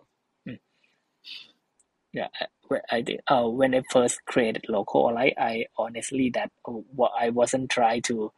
Yeah, 2.12 2.26
I 2.90 3.02
think 3.02 3.20
uh, 3.28 3.44
when 3.44 3.72
I 3.72 3.82
first 3.90 4.24
created 4.24 4.64
local, 4.68 5.16
I 5.16 5.66
honestly 5.78 6.30
that 6.34 6.50
what 6.64 7.12
I 7.18 7.30
wasn't 7.30 7.70
trying 7.70 8.02
to 8.02 8.32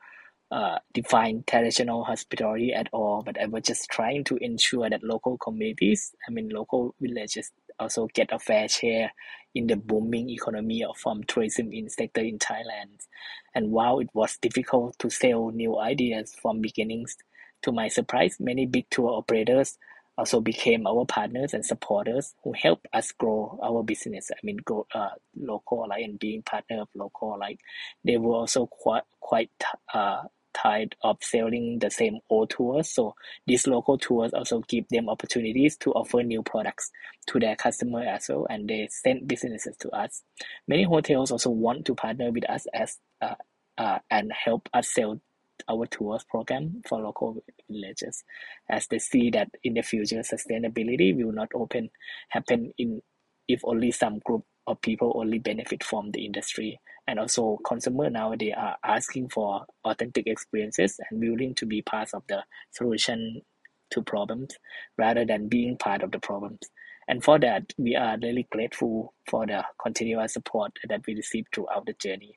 uh, 0.50 0.78
define 0.92 1.42
traditional 1.46 2.04
hospitality 2.04 2.74
at 2.74 2.88
all, 2.92 3.22
but 3.24 3.40
I 3.40 3.46
was 3.46 3.62
just 3.62 3.88
trying 3.88 4.24
to 4.24 4.36
ensure 4.36 4.90
that 4.90 5.02
local 5.02 5.38
communities, 5.38 6.14
I 6.28 6.30
mean 6.30 6.50
local 6.50 6.94
villages, 7.00 7.50
also 7.80 8.08
get 8.12 8.28
a 8.30 8.38
fair 8.38 8.68
share 8.68 9.12
in 9.54 9.66
the 9.66 9.76
booming 9.76 10.28
economy 10.28 10.84
of 10.84 10.98
from 10.98 11.24
tourism 11.24 11.72
in 11.72 11.88
sector 11.88 12.20
in 12.20 12.38
Thailand. 12.38 13.06
And 13.54 13.70
while 13.70 14.00
it 14.00 14.10
was 14.12 14.36
difficult 14.36 14.98
to 14.98 15.08
sell 15.08 15.50
new 15.50 15.78
ideas 15.78 16.34
from 16.42 16.60
beginnings, 16.60 17.16
to 17.62 17.72
my 17.72 17.88
surprise, 17.88 18.36
many 18.40 18.66
big 18.66 18.86
tour 18.90 19.10
operators 19.10 19.78
also 20.18 20.40
became 20.40 20.86
our 20.86 21.06
partners 21.06 21.54
and 21.54 21.64
supporters 21.64 22.34
who 22.44 22.52
help 22.52 22.86
us 22.92 23.12
grow 23.12 23.58
our 23.62 23.82
business. 23.82 24.30
I 24.30 24.38
mean, 24.42 24.58
grow 24.58 24.86
uh, 24.94 25.10
local 25.36 25.86
like 25.88 26.04
and 26.04 26.18
being 26.18 26.42
partner 26.42 26.82
of 26.82 26.88
local 26.94 27.38
like 27.38 27.60
they 28.04 28.18
were 28.18 28.34
also 28.34 28.66
quite 28.66 29.04
quite 29.20 29.50
uh, 29.94 30.22
tired 30.54 30.94
of 31.02 31.16
selling 31.22 31.78
the 31.78 31.90
same 31.90 32.18
old 32.28 32.50
tours. 32.50 32.90
So 32.90 33.14
these 33.46 33.66
local 33.66 33.96
tours 33.96 34.32
also 34.34 34.60
give 34.68 34.86
them 34.90 35.08
opportunities 35.08 35.76
to 35.78 35.92
offer 35.92 36.22
new 36.22 36.42
products 36.42 36.90
to 37.28 37.40
their 37.40 37.56
customer 37.56 38.02
as 38.02 38.28
well, 38.28 38.46
and 38.50 38.68
they 38.68 38.88
send 38.90 39.26
businesses 39.26 39.76
to 39.78 39.90
us. 39.90 40.22
Many 40.68 40.84
hotels 40.84 41.30
also 41.30 41.50
want 41.50 41.86
to 41.86 41.94
partner 41.94 42.30
with 42.30 42.48
us 42.50 42.66
as 42.74 42.98
uh, 43.20 43.34
uh, 43.78 43.98
and 44.10 44.30
help 44.32 44.68
us 44.74 44.92
sell 44.92 45.20
our 45.68 45.86
tours 45.86 46.24
program 46.24 46.82
for 46.88 47.00
local 47.00 47.42
villages 47.70 48.24
as 48.68 48.86
they 48.88 48.98
see 48.98 49.30
that 49.30 49.48
in 49.64 49.74
the 49.74 49.82
future 49.82 50.20
sustainability 50.20 51.16
will 51.16 51.32
not 51.32 51.48
open 51.54 51.90
happen 52.30 52.72
in 52.78 53.00
if 53.48 53.60
only 53.64 53.90
some 53.90 54.18
group 54.20 54.44
of 54.66 54.80
people 54.80 55.12
only 55.16 55.38
benefit 55.38 55.82
from 55.82 56.10
the 56.12 56.24
industry. 56.24 56.80
And 57.06 57.18
also 57.18 57.58
consumer 57.66 58.08
nowadays 58.08 58.54
are 58.56 58.76
asking 58.84 59.30
for 59.30 59.66
authentic 59.84 60.26
experiences 60.26 60.98
and 61.10 61.20
willing 61.20 61.54
to 61.56 61.66
be 61.66 61.82
part 61.82 62.10
of 62.14 62.22
the 62.28 62.44
solution 62.70 63.42
to 63.90 64.02
problems 64.02 64.54
rather 64.96 65.24
than 65.24 65.48
being 65.48 65.76
part 65.76 66.02
of 66.02 66.12
the 66.12 66.20
problems. 66.20 66.60
And 67.08 67.22
for 67.22 67.38
that 67.40 67.72
we 67.76 67.96
are 67.96 68.16
really 68.22 68.46
grateful 68.50 69.14
for 69.28 69.46
the 69.46 69.64
continuous 69.82 70.34
support 70.34 70.72
that 70.88 71.02
we 71.06 71.16
receive 71.16 71.46
throughout 71.52 71.86
the 71.86 71.94
journey 71.94 72.36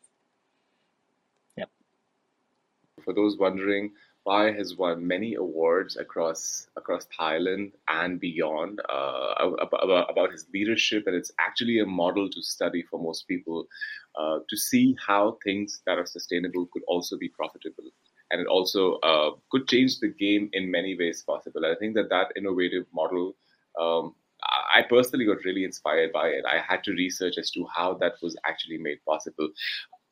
for 3.04 3.14
those 3.14 3.38
wondering, 3.38 3.92
Pai 4.26 4.54
has 4.54 4.76
won 4.76 5.06
many 5.06 5.36
awards 5.36 5.98
across 5.98 6.68
across 6.76 7.08
Thailand 7.18 7.74
and 7.88 8.20
beyond 8.20 8.82
uh, 8.90 9.34
about, 9.62 10.10
about 10.10 10.32
his 10.32 10.48
leadership, 10.54 11.04
and 11.06 11.16
it's 11.16 11.32
actually 11.40 11.80
a 11.80 11.86
model 11.86 12.30
to 12.30 12.42
study 12.42 12.84
for 12.90 13.00
most 13.00 13.28
people 13.28 13.68
uh, 14.20 14.40
to 14.50 14.58
see 14.58 14.98
how 15.06 15.38
things 15.44 15.82
that 15.86 16.00
are 16.00 16.08
sustainable 16.08 16.68
could 16.74 16.82
also 16.88 17.18
be 17.18 17.30
profitable, 17.30 17.92
and 18.32 18.42
it 18.42 18.48
also 18.48 18.94
uh, 18.96 19.32
could 19.52 19.68
change 19.68 20.00
the 20.00 20.08
game 20.08 20.50
in 20.54 20.72
many 20.72 20.98
ways 20.98 21.24
possible. 21.26 21.66
I 21.66 21.76
think 21.76 21.96
that 21.96 22.10
that 22.10 22.34
innovative 22.36 22.86
model. 22.94 23.36
Um, 23.80 24.16
I 24.74 24.84
personally 24.84 25.26
got 25.26 25.44
really 25.44 25.64
inspired 25.64 26.12
by 26.12 26.28
it. 26.28 26.46
I 26.46 26.60
had 26.60 26.84
to 26.84 26.92
research 26.92 27.38
as 27.40 27.50
to 27.52 27.66
how 27.74 27.96
that 27.96 28.14
was 28.22 28.36
actually 28.46 28.78
made 28.78 29.00
possible 29.08 29.50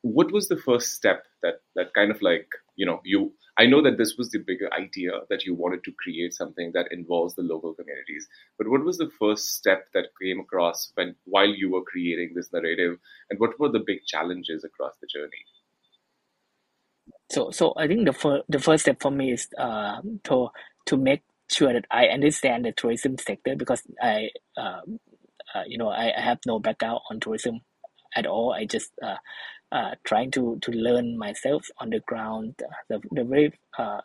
what 0.04 0.30
was 0.32 0.48
the 0.48 0.56
first 0.56 0.92
step 0.92 1.24
that 1.42 1.62
that 1.74 1.94
kind 1.94 2.10
of 2.10 2.20
like 2.20 2.46
you 2.76 2.84
know 2.84 3.00
you 3.04 3.32
i 3.56 3.64
know 3.64 3.82
that 3.82 3.96
this 3.96 4.16
was 4.18 4.28
the 4.30 4.38
bigger 4.38 4.68
idea 4.74 5.12
that 5.30 5.44
you 5.46 5.54
wanted 5.54 5.82
to 5.82 5.90
create 5.92 6.34
something 6.34 6.72
that 6.74 6.88
involves 6.90 7.34
the 7.36 7.42
local 7.42 7.72
communities 7.72 8.28
but 8.58 8.68
what 8.68 8.84
was 8.84 8.98
the 8.98 9.10
first 9.18 9.54
step 9.54 9.86
that 9.94 10.08
came 10.22 10.38
across 10.38 10.92
when 10.96 11.14
while 11.24 11.48
you 11.48 11.70
were 11.70 11.82
creating 11.82 12.32
this 12.34 12.52
narrative 12.52 12.98
and 13.30 13.40
what 13.40 13.58
were 13.58 13.70
the 13.70 13.82
big 13.86 14.04
challenges 14.06 14.62
across 14.62 14.92
the 15.00 15.06
journey? 15.06 15.44
So 17.32 17.50
so 17.50 17.72
i 17.78 17.86
think 17.86 18.04
the 18.04 18.12
first 18.12 18.44
the 18.50 18.58
first 18.58 18.82
step 18.82 19.00
for 19.00 19.10
me 19.10 19.32
is 19.32 19.48
uh, 19.56 20.02
to 20.24 20.48
to 20.84 20.96
make 20.98 21.22
sure 21.50 21.72
that 21.72 21.86
i 21.90 22.06
understand 22.08 22.66
the 22.66 22.72
tourism 22.72 23.16
sector 23.16 23.56
because 23.56 23.82
i 24.02 24.28
uh, 24.58 24.80
uh, 25.54 25.64
you 25.66 25.78
know 25.78 25.88
I, 25.88 26.12
I 26.14 26.20
have 26.20 26.40
no 26.46 26.58
background 26.58 27.00
on 27.10 27.20
tourism 27.20 27.60
at 28.14 28.26
all. 28.26 28.52
I 28.52 28.64
just 28.64 28.92
uh, 29.02 29.16
uh, 29.72 29.94
trying 30.04 30.30
to 30.32 30.58
to 30.62 30.70
learn 30.72 31.18
myself 31.18 31.66
on 31.78 31.90
the 31.90 32.00
ground. 32.00 32.54
The 32.88 33.00
the 33.10 33.24
very 33.24 33.52
uh, 33.78 34.00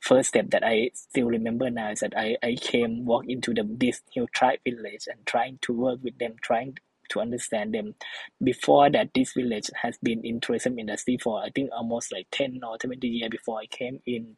first 0.00 0.30
step 0.30 0.50
that 0.50 0.64
I 0.64 0.90
still 0.94 1.26
remember 1.26 1.70
now 1.70 1.90
is 1.90 2.00
that 2.00 2.14
I, 2.16 2.36
I 2.42 2.54
came 2.54 3.04
walk 3.04 3.24
into 3.28 3.54
the 3.54 3.64
this 3.64 4.02
new 4.16 4.26
tribe 4.34 4.60
village 4.64 5.06
and 5.06 5.24
trying 5.26 5.58
to 5.62 5.72
work 5.72 6.00
with 6.02 6.18
them, 6.18 6.34
trying 6.42 6.78
to 7.10 7.20
understand 7.20 7.74
them. 7.74 7.94
Before 8.42 8.90
that, 8.90 9.10
this 9.14 9.32
village 9.34 9.70
has 9.80 9.98
been 10.02 10.24
in 10.24 10.40
tourism 10.40 10.78
industry 10.78 11.18
for 11.22 11.42
I 11.42 11.50
think 11.50 11.70
almost 11.72 12.12
like 12.12 12.26
ten 12.30 12.60
or 12.66 12.78
twenty 12.78 13.08
years 13.08 13.30
before 13.30 13.60
I 13.60 13.66
came 13.66 14.00
in. 14.06 14.36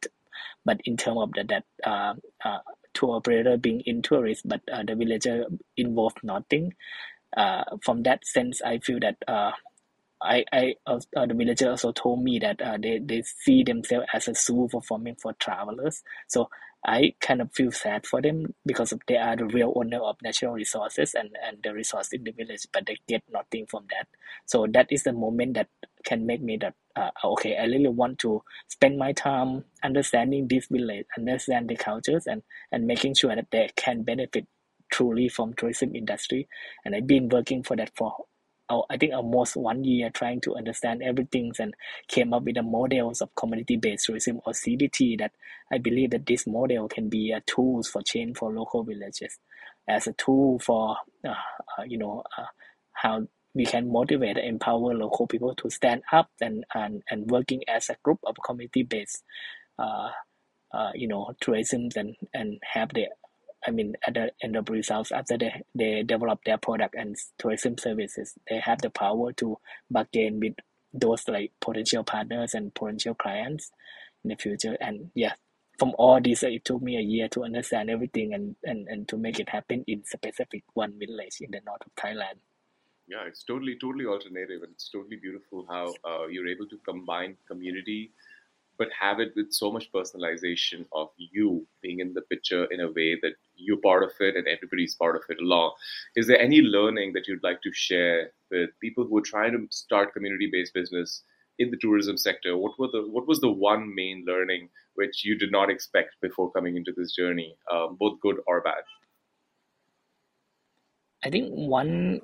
But 0.65 0.81
in 0.85 0.97
terms 0.97 1.19
of 1.21 1.33
that 1.33 1.47
that 1.47 1.63
uh, 1.83 2.13
uh, 2.43 2.59
tour 2.93 3.15
operator 3.17 3.57
being 3.57 3.81
in 3.85 4.01
tourist, 4.01 4.43
but 4.45 4.61
uh, 4.71 4.83
the 4.85 4.95
villager 4.95 5.45
involved 5.77 6.19
nothing. 6.23 6.73
Uh, 7.35 7.63
from 7.83 8.03
that 8.03 8.25
sense, 8.25 8.61
I 8.61 8.79
feel 8.79 8.99
that 9.01 9.17
uh, 9.27 9.51
I, 10.25 10.45
I 10.51 10.75
uh, 10.87 10.99
the 11.25 11.33
villager 11.33 11.69
also 11.69 11.91
told 11.91 12.23
me 12.23 12.39
that 12.39 12.61
uh, 12.61 12.77
they, 12.81 12.99
they 12.99 13.21
see 13.21 13.63
themselves 13.63 14.07
as 14.13 14.27
a 14.27 14.33
zoo 14.33 14.67
for 14.71 14.81
farming 14.81 15.15
for 15.21 15.33
travelers. 15.33 16.03
So 16.27 16.49
I 16.85 17.15
kind 17.19 17.41
of 17.41 17.51
feel 17.53 17.71
sad 17.71 18.05
for 18.05 18.21
them 18.21 18.53
because 18.65 18.93
they 19.07 19.17
are 19.17 19.35
the 19.35 19.45
real 19.45 19.73
owner 19.75 19.99
of 19.99 20.17
natural 20.21 20.53
resources 20.53 21.15
and, 21.15 21.31
and 21.43 21.57
the 21.63 21.73
resource 21.73 22.09
in 22.13 22.23
the 22.23 22.31
village, 22.31 22.67
but 22.71 22.85
they 22.85 22.97
get 23.07 23.23
nothing 23.31 23.65
from 23.65 23.85
that. 23.89 24.07
So 24.45 24.67
that 24.71 24.91
is 24.91 25.03
the 25.03 25.13
moment 25.13 25.55
that 25.55 25.69
can 26.03 26.27
make 26.27 26.41
me 26.41 26.57
that 26.57 26.75
uh, 26.95 27.09
okay, 27.23 27.57
I 27.57 27.65
really 27.65 27.89
want 27.89 28.19
to 28.19 28.41
spend 28.67 28.97
my 28.97 29.13
time 29.13 29.65
understanding 29.83 30.47
this 30.47 30.67
village, 30.67 31.05
understand 31.17 31.69
the 31.69 31.75
cultures, 31.75 32.25
and 32.27 32.41
and 32.71 32.87
making 32.87 33.15
sure 33.15 33.35
that 33.35 33.47
they 33.51 33.69
can 33.75 34.03
benefit 34.03 34.47
truly 34.91 35.27
from 35.27 35.53
tourism 35.55 35.95
industry. 35.95 36.47
And 36.85 36.95
I've 36.95 37.07
been 37.07 37.29
working 37.29 37.63
for 37.63 37.75
that 37.75 37.91
for 37.97 38.15
I 38.69 38.97
think 38.97 39.13
almost 39.13 39.55
one 39.55 39.83
year 39.83 40.09
trying 40.09 40.41
to 40.41 40.55
understand 40.55 41.03
everything 41.03 41.51
and 41.59 41.75
came 42.07 42.33
up 42.33 42.43
with 42.43 42.55
the 42.55 42.63
models 42.63 43.21
of 43.21 43.35
community-based 43.35 44.05
tourism 44.05 44.41
or 44.45 44.53
CBT 44.53 45.19
that 45.19 45.33
I 45.71 45.77
believe 45.77 46.11
that 46.11 46.25
this 46.25 46.47
model 46.47 46.87
can 46.87 47.09
be 47.09 47.31
a 47.31 47.41
tool 47.41 47.83
for 47.83 48.01
change 48.01 48.37
for 48.37 48.51
local 48.51 48.83
villages 48.83 49.37
as 49.87 50.07
a 50.07 50.13
tool 50.13 50.59
for 50.59 50.97
uh, 51.23 51.29
uh, 51.29 51.83
you 51.85 51.97
know 51.97 52.23
uh, 52.37 52.45
how 52.93 53.27
we 53.53 53.65
can 53.65 53.91
motivate 53.91 54.37
and 54.37 54.47
empower 54.47 54.93
local 54.93 55.27
people 55.27 55.55
to 55.55 55.69
stand 55.69 56.01
up 56.11 56.29
and, 56.41 56.65
and, 56.73 57.03
and 57.09 57.31
working 57.31 57.63
as 57.69 57.89
a 57.89 57.95
group 58.03 58.19
of 58.25 58.35
community-based 58.45 59.23
uh, 59.79 60.09
uh, 60.73 60.91
you 60.93 61.07
know 61.07 61.31
tourism 61.39 61.89
and, 61.95 62.15
and 62.33 62.59
have 62.63 62.89
the 62.93 63.07
I 63.67 63.71
mean, 63.71 63.95
at 64.05 64.13
the 64.13 64.31
end 64.41 64.55
of 64.55 64.69
results, 64.69 65.11
after 65.11 65.37
they, 65.37 65.63
they 65.73 66.03
develop 66.03 66.39
their 66.45 66.57
product 66.57 66.95
and 66.95 67.15
tourism 67.37 67.77
services, 67.77 68.33
they 68.49 68.59
have 68.59 68.81
the 68.81 68.89
power 68.89 69.33
to 69.33 69.57
bargain 69.89 70.39
with 70.39 70.53
those 70.93 71.27
like 71.27 71.51
potential 71.59 72.03
partners 72.03 72.53
and 72.53 72.73
potential 72.73 73.15
clients 73.15 73.71
in 74.23 74.29
the 74.29 74.35
future. 74.35 74.77
And 74.79 75.11
yeah, 75.15 75.33
from 75.77 75.93
all 75.97 76.21
this, 76.21 76.43
it 76.43 76.63
took 76.63 76.81
me 76.81 76.97
a 76.97 77.01
year 77.01 77.27
to 77.29 77.43
understand 77.43 77.89
everything 77.89 78.33
and, 78.33 78.55
and, 78.63 78.87
and 78.87 79.07
to 79.09 79.17
make 79.17 79.39
it 79.39 79.49
happen 79.49 79.83
in 79.87 80.03
specific 80.05 80.63
one 80.73 80.97
village 80.99 81.37
in 81.41 81.51
the 81.51 81.61
north 81.65 81.81
of 81.85 81.95
Thailand. 81.95 82.39
Yeah, 83.07 83.23
it's 83.27 83.43
totally, 83.43 83.77
totally 83.79 84.05
alternative, 84.05 84.63
and 84.63 84.71
it's 84.73 84.89
totally 84.89 85.17
beautiful 85.17 85.65
how 85.69 85.93
uh, 86.03 86.25
you're 86.27 86.47
able 86.47 86.67
to 86.67 86.77
combine 86.87 87.37
community 87.47 88.11
but 88.77 88.89
have 88.99 89.19
it 89.19 89.33
with 89.35 89.51
so 89.51 89.71
much 89.71 89.91
personalization 89.91 90.85
of 90.91 91.09
you 91.17 91.65
being 91.81 91.99
in 91.99 92.13
the 92.13 92.21
picture 92.21 92.65
in 92.65 92.79
a 92.81 92.91
way 92.91 93.17
that 93.21 93.33
you're 93.55 93.77
part 93.77 94.03
of 94.03 94.11
it 94.19 94.35
and 94.35 94.47
everybody's 94.47 94.95
part 94.95 95.15
of 95.15 95.23
it 95.29 95.41
along. 95.41 95.73
Is 96.15 96.27
there 96.27 96.39
any 96.39 96.61
learning 96.61 97.13
that 97.13 97.27
you'd 97.27 97.43
like 97.43 97.61
to 97.61 97.71
share 97.73 98.31
with 98.51 98.69
people 98.81 99.05
who 99.05 99.17
are 99.17 99.21
trying 99.21 99.51
to 99.53 99.67
start 99.69 100.13
community-based 100.13 100.73
business 100.73 101.23
in 101.59 101.71
the 101.71 101.77
tourism 101.77 102.17
sector? 102.17 102.57
What 102.57 102.77
were 102.79 102.89
the 102.91 103.07
what 103.09 103.27
was 103.27 103.39
the 103.39 103.51
one 103.51 103.93
main 103.93 104.25
learning 104.27 104.69
which 104.95 105.25
you 105.25 105.37
did 105.37 105.51
not 105.51 105.69
expect 105.69 106.15
before 106.21 106.51
coming 106.51 106.75
into 106.77 106.93
this 106.95 107.15
journey, 107.15 107.57
um, 107.71 107.97
both 107.99 108.19
good 108.19 108.37
or 108.47 108.61
bad? 108.61 108.83
I 111.23 111.29
think 111.29 111.49
one 111.51 112.21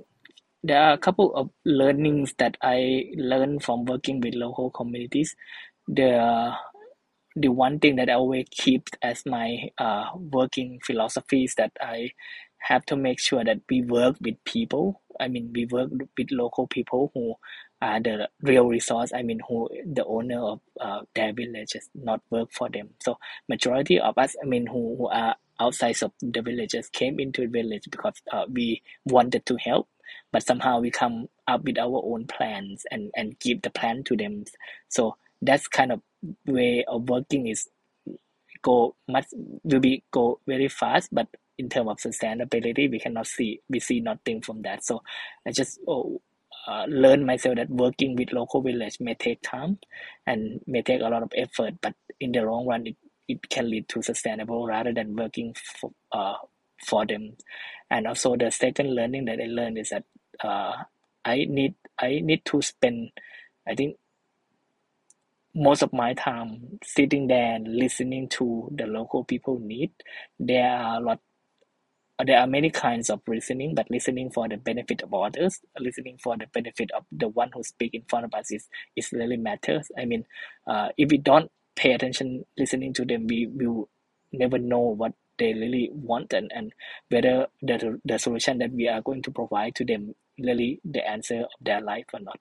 there 0.64 0.82
are 0.82 0.94
a 0.94 0.98
couple 0.98 1.34
of 1.36 1.50
learnings 1.66 2.34
that 2.38 2.56
I 2.62 3.06
learned 3.16 3.64
from 3.64 3.86
working 3.86 4.22
with 4.22 4.36
local 4.36 4.70
communities 4.70 5.36
the 5.92 6.54
the 7.36 7.50
one 7.50 7.80
thing 7.80 7.96
that 7.98 8.10
I 8.10 8.14
always 8.14 8.46
keep 8.52 8.90
as 9.02 9.26
my 9.26 9.70
uh, 9.78 10.06
working 10.16 10.80
philosophy 10.86 11.46
is 11.46 11.56
that 11.56 11.72
I 11.82 12.12
have 12.60 12.86
to 12.88 12.96
make 12.96 13.20
sure 13.20 13.44
that 13.44 13.60
we 13.70 13.82
work 13.82 14.18
with 14.22 14.36
people. 14.46 15.02
I 15.20 15.28
mean, 15.30 15.52
we 15.54 15.66
work 15.66 15.92
with 16.18 16.32
local 16.32 16.68
people 16.68 17.12
who 17.14 17.36
are 17.82 18.00
the 18.02 18.30
real 18.42 18.68
resource. 18.68 19.12
I 19.16 19.24
mean, 19.24 19.40
who 19.48 19.70
the 19.86 20.06
owner 20.06 20.40
of 20.44 20.60
uh, 20.80 21.02
their 21.16 21.34
villages, 21.34 21.90
not 21.96 22.22
work 22.30 22.50
for 22.52 22.70
them. 22.70 22.92
So 23.02 23.18
majority 23.50 24.00
of 24.00 24.18
us, 24.18 24.36
I 24.42 24.46
mean, 24.46 24.68
who, 24.68 24.98
who 24.98 25.08
are 25.08 25.36
outside 25.60 26.02
of 26.04 26.12
the 26.22 26.42
villages 26.42 26.90
came 26.90 27.20
into 27.20 27.42
the 27.42 27.48
village 27.48 27.88
because 27.90 28.22
uh, 28.32 28.46
we 28.50 28.82
wanted 29.06 29.46
to 29.46 29.56
help 29.58 29.88
but 30.32 30.44
somehow 30.46 30.80
we 30.80 30.90
come 30.90 31.28
up 31.48 31.64
with 31.64 31.78
our 31.78 32.02
own 32.04 32.26
plans 32.26 32.84
and 32.92 33.12
and 33.16 33.40
give 33.40 33.62
the 33.62 33.70
plan 33.70 34.04
to 34.04 34.18
them 34.18 34.44
so 34.90 35.16
that's 35.42 35.68
kind 35.68 35.92
of 35.92 36.02
way 36.46 36.86
of 36.88 37.10
working 37.10 37.48
is 37.48 37.68
go 38.62 38.96
much 39.08 39.26
will 39.64 39.80
be 39.80 40.04
go 40.12 40.40
very 40.48 40.68
fast 40.68 41.10
but 41.12 41.28
in 41.58 41.70
terms 41.70 41.90
of 41.90 41.98
sustainability 41.98 42.90
we 42.90 43.00
cannot 43.00 43.28
see 43.28 43.60
we 43.70 43.80
see 43.80 44.00
nothing 44.00 44.42
from 44.42 44.62
that. 44.64 44.84
So 44.84 45.02
i 45.48 45.52
just 45.52 45.80
oh, 45.88 46.22
uh, 46.68 46.86
learn 46.88 47.26
myself 47.26 47.56
that 47.56 47.70
working 47.70 48.16
with 48.16 48.34
local 48.34 48.62
village 48.62 48.98
may 49.00 49.16
take 49.16 49.42
time 49.42 49.80
and 50.28 50.62
may 50.68 50.82
take 50.82 51.02
a 51.02 51.10
lot 51.10 51.24
of 51.24 51.32
effort 51.36 51.74
but 51.82 51.96
in 52.20 52.32
the 52.32 52.42
long 52.42 52.68
run 52.68 52.86
it, 52.88 52.96
it 53.28 53.50
can 53.50 53.70
lead 53.70 53.88
to 53.90 54.02
sustainable 54.02 54.68
rather 54.68 54.94
than 54.94 55.16
working 55.16 55.54
for, 55.56 55.92
uh, 56.12 56.36
for 56.86 57.06
them. 57.06 57.36
And 57.90 58.08
also 58.08 58.36
the 58.36 58.52
second 58.52 58.94
learning 58.96 59.26
that 59.26 59.40
i 59.40 59.46
learned 59.46 59.78
is 59.78 59.90
that 59.90 60.04
uh, 60.44 60.74
i 61.26 61.46
need 61.48 61.76
i 62.00 62.20
need 62.24 62.44
to 62.46 62.62
spend 62.62 63.10
i 63.68 63.76
think 63.76 63.96
most 65.54 65.82
of 65.82 65.92
my 65.92 66.14
time 66.14 66.80
sitting 66.84 67.28
there 67.28 67.56
and 67.56 67.68
listening 67.68 68.28
to 68.30 68.70
the 68.76 68.86
local 68.86 69.24
people 69.24 69.60
need 69.60 69.92
there 70.40 70.70
are 70.70 70.98
a 70.98 71.04
lot 71.04 71.20
there 72.26 72.40
are 72.40 72.48
many 72.48 72.70
kinds 72.70 73.10
of 73.10 73.20
listening 73.28 73.74
but 73.76 73.90
listening 73.90 74.30
for 74.30 74.48
the 74.48 74.58
benefit 74.58 75.02
of 75.02 75.14
others 75.14 75.60
listening 75.80 76.18
for 76.22 76.38
the 76.38 76.46
benefit 76.54 76.90
of 76.96 77.04
the 77.12 77.28
one 77.28 77.50
who 77.54 77.64
speak 77.64 77.94
in 77.94 78.04
front 78.08 78.26
of 78.26 78.34
us 78.34 78.52
is, 78.52 78.68
is 78.96 79.12
really 79.12 79.38
matters. 79.38 79.90
I 79.98 80.06
mean 80.06 80.26
uh, 80.68 80.90
if 80.98 81.10
we 81.10 81.18
don't 81.18 81.52
pay 81.76 81.94
attention 81.94 82.46
listening 82.58 82.94
to 82.94 83.06
them 83.06 83.28
we 83.28 83.48
will 83.52 83.90
never 84.32 84.58
know 84.58 84.80
what 84.80 85.14
they 85.40 85.54
really 85.54 85.90
want 85.92 86.34
and, 86.34 86.52
and 86.54 86.72
whether 87.10 87.48
the, 87.62 88.00
the 88.06 88.20
solution 88.20 88.60
that 88.60 88.72
we 88.72 88.88
are 88.88 89.02
going 89.02 89.24
to 89.24 89.32
provide 89.32 89.76
to 89.76 89.86
them 89.86 90.14
really 90.38 90.80
the 90.86 91.08
answer 91.08 91.42
of 91.42 91.50
their 91.60 91.82
life 91.82 92.06
or 92.14 92.20
not 92.20 92.40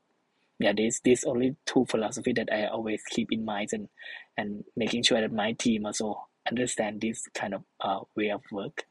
yeah 0.60 0.72
there's 0.76 1.00
this 1.04 1.24
only 1.24 1.56
two 1.66 1.84
philosophy 1.88 2.32
that 2.34 2.48
I 2.52 2.66
always 2.66 3.02
keep 3.10 3.32
in 3.32 3.44
mind 3.44 3.70
and 3.72 3.88
and 4.36 4.64
making 4.76 5.02
sure 5.02 5.20
that 5.20 5.32
my 5.32 5.52
team 5.52 5.86
also 5.86 6.28
understand 6.48 7.00
this 7.00 7.26
kind 7.34 7.54
of 7.54 7.62
uh, 7.80 8.00
way 8.16 8.30
of 8.30 8.42
work 8.52 8.84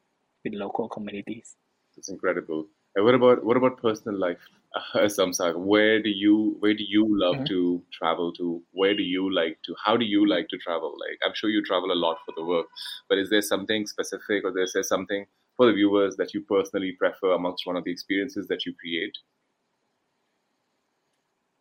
with 0.43 0.53
local 0.53 0.89
communities. 0.89 1.55
It's 1.97 2.09
incredible. 2.09 2.67
And 2.95 3.05
what 3.05 3.15
about 3.15 3.43
what 3.43 3.57
about 3.57 3.81
personal 3.81 4.19
life, 4.19 4.39
uh, 4.95 4.99
Samsak? 5.01 5.55
Where 5.55 6.01
do 6.01 6.09
you 6.09 6.57
where 6.59 6.73
do 6.73 6.83
you 6.87 7.05
love 7.07 7.35
mm-hmm. 7.35 7.45
to 7.45 7.83
travel 7.93 8.33
to? 8.33 8.61
Where 8.71 8.95
do 8.95 9.03
you 9.03 9.33
like 9.33 9.57
to? 9.65 9.75
How 9.83 9.95
do 9.97 10.05
you 10.05 10.27
like 10.27 10.49
to 10.49 10.57
travel? 10.57 10.95
Like 10.99 11.19
I'm 11.25 11.35
sure 11.35 11.49
you 11.49 11.63
travel 11.63 11.91
a 11.91 12.01
lot 12.05 12.17
for 12.25 12.33
the 12.35 12.43
work, 12.43 12.65
but 13.07 13.17
is 13.17 13.29
there 13.29 13.41
something 13.41 13.85
specific, 13.85 14.43
or 14.43 14.57
is 14.59 14.73
there 14.73 14.83
something 14.83 15.25
for 15.55 15.67
the 15.67 15.73
viewers 15.73 16.15
that 16.17 16.33
you 16.33 16.41
personally 16.41 16.93
prefer 16.97 17.33
amongst 17.33 17.67
one 17.67 17.75
of 17.75 17.83
the 17.83 17.91
experiences 17.91 18.47
that 18.47 18.65
you 18.65 18.73
create? 18.79 19.17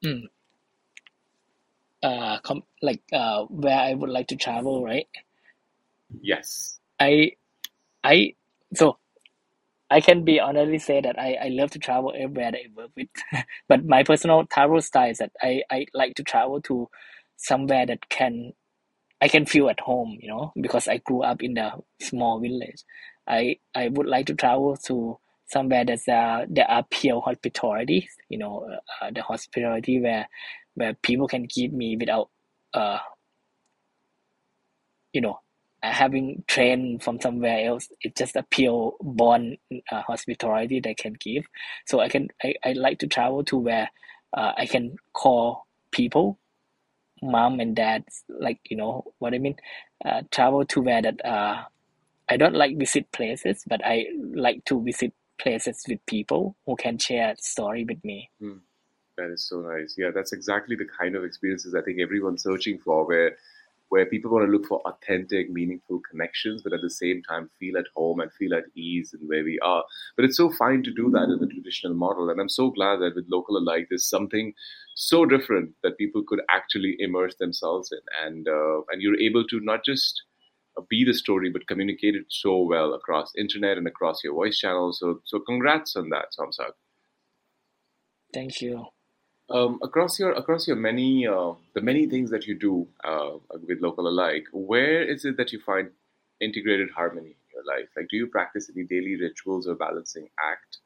Mm. 0.04 0.28
Uh, 2.02 2.38
com- 2.40 2.62
like 2.82 3.02
uh, 3.12 3.44
where 3.44 3.78
I 3.78 3.94
would 3.94 4.10
like 4.10 4.28
to 4.28 4.36
travel, 4.36 4.82
right? 4.84 5.08
Yes. 6.20 6.78
I, 7.00 7.32
I 8.04 8.34
so 8.74 8.98
I 9.90 10.00
can 10.00 10.24
be 10.24 10.40
honestly 10.40 10.78
say 10.78 11.00
that 11.00 11.18
I, 11.18 11.34
I 11.44 11.48
love 11.48 11.70
to 11.72 11.78
travel 11.78 12.12
everywhere 12.16 12.52
that 12.52 12.58
I 12.60 12.68
work 12.74 12.90
with, 12.96 13.08
but 13.68 13.84
my 13.86 14.02
personal 14.04 14.46
travel 14.46 14.80
style 14.82 15.10
is 15.10 15.18
that 15.18 15.32
I, 15.42 15.62
I 15.70 15.86
like 15.94 16.14
to 16.16 16.24
travel 16.24 16.60
to 16.62 16.88
somewhere 17.36 17.86
that 17.86 18.08
can 18.10 18.52
I 19.20 19.28
can 19.28 19.46
feel 19.46 19.70
at 19.70 19.80
home, 19.80 20.18
you 20.20 20.28
know, 20.28 20.52
because 20.60 20.88
I 20.88 20.98
grew 20.98 21.22
up 21.22 21.42
in 21.42 21.58
a 21.58 21.76
small 22.00 22.40
village. 22.40 22.84
I 23.28 23.58
I 23.74 23.88
would 23.88 24.06
like 24.06 24.26
to 24.26 24.34
travel 24.34 24.76
to 24.86 25.18
somewhere 25.48 25.84
that's 25.84 26.08
uh, 26.08 26.44
there 26.48 26.70
are 26.70 26.84
pure 26.90 27.20
hospitality 27.20 28.08
you 28.28 28.38
know 28.38 28.68
uh, 29.02 29.10
the 29.12 29.22
hospitality 29.22 30.00
where 30.00 30.28
where 30.74 30.94
people 31.02 31.28
can 31.28 31.44
give 31.46 31.72
me 31.72 31.96
without 31.96 32.30
uh 32.74 32.98
you 35.12 35.20
know 35.20 35.40
having 35.82 36.42
trained 36.48 37.02
from 37.04 37.20
somewhere 37.20 37.66
else. 37.68 37.88
It's 38.00 38.18
just 38.18 38.34
a 38.34 38.42
pure 38.42 38.94
born 39.00 39.56
uh, 39.92 40.02
hospitality 40.02 40.80
they 40.80 40.94
can 40.94 41.14
give. 41.20 41.44
So 41.86 42.00
i 42.00 42.08
can 42.08 42.28
i, 42.42 42.54
I 42.64 42.72
like 42.72 42.98
to 43.00 43.06
travel 43.06 43.44
to 43.44 43.56
where 43.58 43.90
uh, 44.36 44.52
i 44.56 44.66
can 44.66 44.96
call 45.12 45.66
people 45.92 46.38
mom 47.22 47.60
and 47.60 47.74
dad 47.76 48.04
like 48.28 48.60
you 48.70 48.76
know 48.76 49.04
what 49.18 49.34
i 49.34 49.38
mean? 49.38 49.56
Uh, 50.04 50.22
travel 50.30 50.64
to 50.66 50.80
where 50.82 51.02
that 51.02 51.24
uh 51.24 51.62
i 52.28 52.36
don't 52.36 52.54
like 52.54 52.78
visit 52.78 53.10
places 53.12 53.64
but 53.68 53.80
i 53.84 54.06
like 54.34 54.64
to 54.66 54.82
visit 54.82 55.12
places 55.38 55.84
with 55.88 56.04
people 56.06 56.56
who 56.66 56.76
can 56.76 56.98
share 56.98 57.34
story 57.38 57.84
with 57.84 58.02
me. 58.04 58.30
Mm, 58.42 58.60
that 59.16 59.30
is 59.30 59.48
so 59.48 59.60
nice. 59.60 59.94
Yeah, 59.98 60.10
that's 60.14 60.32
exactly 60.32 60.76
the 60.76 60.88
kind 60.98 61.16
of 61.16 61.24
experiences 61.24 61.74
I 61.74 61.82
think 61.82 62.00
everyone's 62.00 62.42
searching 62.42 62.78
for, 62.78 63.06
where 63.06 63.36
where 63.90 64.06
people 64.06 64.30
want 64.30 64.44
to 64.44 64.52
look 64.52 64.66
for 64.66 64.80
authentic, 64.86 65.50
meaningful 65.50 66.00
connections, 66.10 66.62
but 66.62 66.72
at 66.72 66.80
the 66.82 66.90
same 66.90 67.22
time 67.22 67.48
feel 67.58 67.78
at 67.78 67.86
home 67.96 68.20
and 68.20 68.30
feel 68.32 68.54
at 68.54 68.64
ease 68.74 69.14
in 69.14 69.26
where 69.26 69.42
we 69.42 69.58
are. 69.60 69.82
But 70.16 70.24
it's 70.26 70.36
so 70.36 70.50
fine 70.50 70.82
to 70.82 70.92
do 70.92 71.10
that 71.10 71.30
in 71.30 71.38
the 71.40 71.46
traditional 71.46 71.94
model, 71.94 72.30
and 72.30 72.40
I'm 72.40 72.48
so 72.48 72.70
glad 72.70 72.96
that 72.96 73.14
with 73.14 73.26
local 73.30 73.56
alike, 73.56 73.86
there's 73.88 74.08
something 74.08 74.52
so 74.94 75.24
different 75.24 75.72
that 75.82 75.98
people 75.98 76.22
could 76.26 76.40
actually 76.50 76.96
immerse 76.98 77.36
themselves 77.36 77.92
in, 77.92 78.00
and 78.26 78.48
uh, 78.48 78.80
and 78.90 79.00
you're 79.00 79.20
able 79.20 79.46
to 79.46 79.60
not 79.60 79.84
just 79.84 80.22
be 80.88 81.04
the 81.04 81.14
story, 81.14 81.50
but 81.50 81.66
communicate 81.66 82.14
it 82.14 82.26
so 82.28 82.62
well 82.62 82.94
across 82.94 83.32
internet 83.36 83.78
and 83.78 83.86
across 83.86 84.22
your 84.22 84.34
voice 84.34 84.58
channels. 84.58 84.98
So, 85.00 85.20
so 85.24 85.40
congrats 85.40 85.96
on 85.96 86.10
that, 86.10 86.26
Samsak. 86.38 86.72
Thank 88.32 88.60
you. 88.60 88.86
Um, 89.50 89.78
across 89.82 90.18
your 90.18 90.32
across 90.32 90.68
your 90.68 90.76
many 90.76 91.26
uh, 91.26 91.54
the 91.74 91.80
many 91.80 92.06
things 92.06 92.30
that 92.30 92.46
you 92.46 92.58
do 92.58 92.86
uh, 93.02 93.38
with 93.66 93.80
local 93.80 94.06
alike, 94.06 94.44
where 94.52 95.02
is 95.02 95.24
it 95.24 95.38
that 95.38 95.52
you 95.52 95.60
find 95.60 95.90
integrated 96.40 96.90
harmony 96.90 97.28
in 97.30 97.46
your 97.54 97.64
life? 97.64 97.88
Like, 97.96 98.08
do 98.10 98.16
you 98.18 98.26
practice 98.26 98.70
any 98.74 98.84
daily 98.84 99.16
rituals 99.16 99.66
or 99.66 99.74
balancing 99.74 100.28
act, 100.52 100.78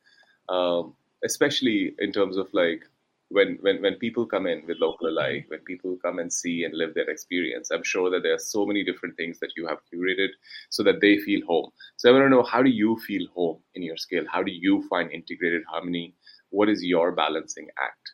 um, 0.48 0.94
especially 1.24 1.94
in 1.98 2.12
terms 2.12 2.36
of 2.36 2.48
like 2.52 2.84
when, 3.32 3.58
when 3.60 3.80
when 3.82 3.94
people 3.96 4.26
come 4.26 4.46
in 4.46 4.64
with 4.66 4.78
local 4.80 5.08
alike, 5.08 5.46
when 5.48 5.60
people 5.60 5.96
come 6.02 6.18
and 6.18 6.32
see 6.32 6.64
and 6.64 6.74
live 6.76 6.94
their 6.94 7.08
experience, 7.08 7.70
I'm 7.70 7.82
sure 7.82 8.10
that 8.10 8.22
there 8.22 8.34
are 8.34 8.38
so 8.38 8.66
many 8.66 8.84
different 8.84 9.16
things 9.16 9.38
that 9.40 9.52
you 9.56 9.66
have 9.66 9.78
curated 9.92 10.28
so 10.70 10.82
that 10.84 11.00
they 11.00 11.18
feel 11.18 11.44
home. 11.46 11.70
So 11.96 12.08
I 12.08 12.12
want 12.12 12.26
to 12.26 12.28
know 12.28 12.42
how 12.42 12.62
do 12.62 12.70
you 12.70 12.98
feel 13.06 13.26
home 13.34 13.58
in 13.74 13.82
your 13.82 13.96
scale? 13.96 14.24
How 14.30 14.42
do 14.42 14.52
you 14.52 14.86
find 14.88 15.10
integrated 15.10 15.62
harmony? 15.68 16.14
What 16.50 16.68
is 16.68 16.84
your 16.84 17.12
balancing 17.12 17.68
act? 17.82 18.12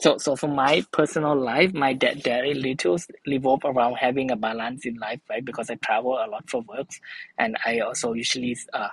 So, 0.00 0.18
so 0.18 0.36
for 0.36 0.48
my 0.48 0.84
personal 0.90 1.36
life, 1.36 1.72
my 1.72 1.94
daily 1.94 2.60
rituals 2.60 3.06
revolve 3.26 3.60
around 3.64 3.94
having 3.94 4.30
a 4.32 4.36
balance 4.36 4.84
in 4.84 4.96
life, 4.96 5.20
right? 5.30 5.44
Because 5.44 5.70
I 5.70 5.76
travel 5.76 6.14
a 6.14 6.26
lot 6.28 6.50
for 6.50 6.62
work, 6.62 6.90
and 7.38 7.56
I 7.64 7.78
also 7.78 8.12
usually 8.12 8.56
uh, 8.72 8.88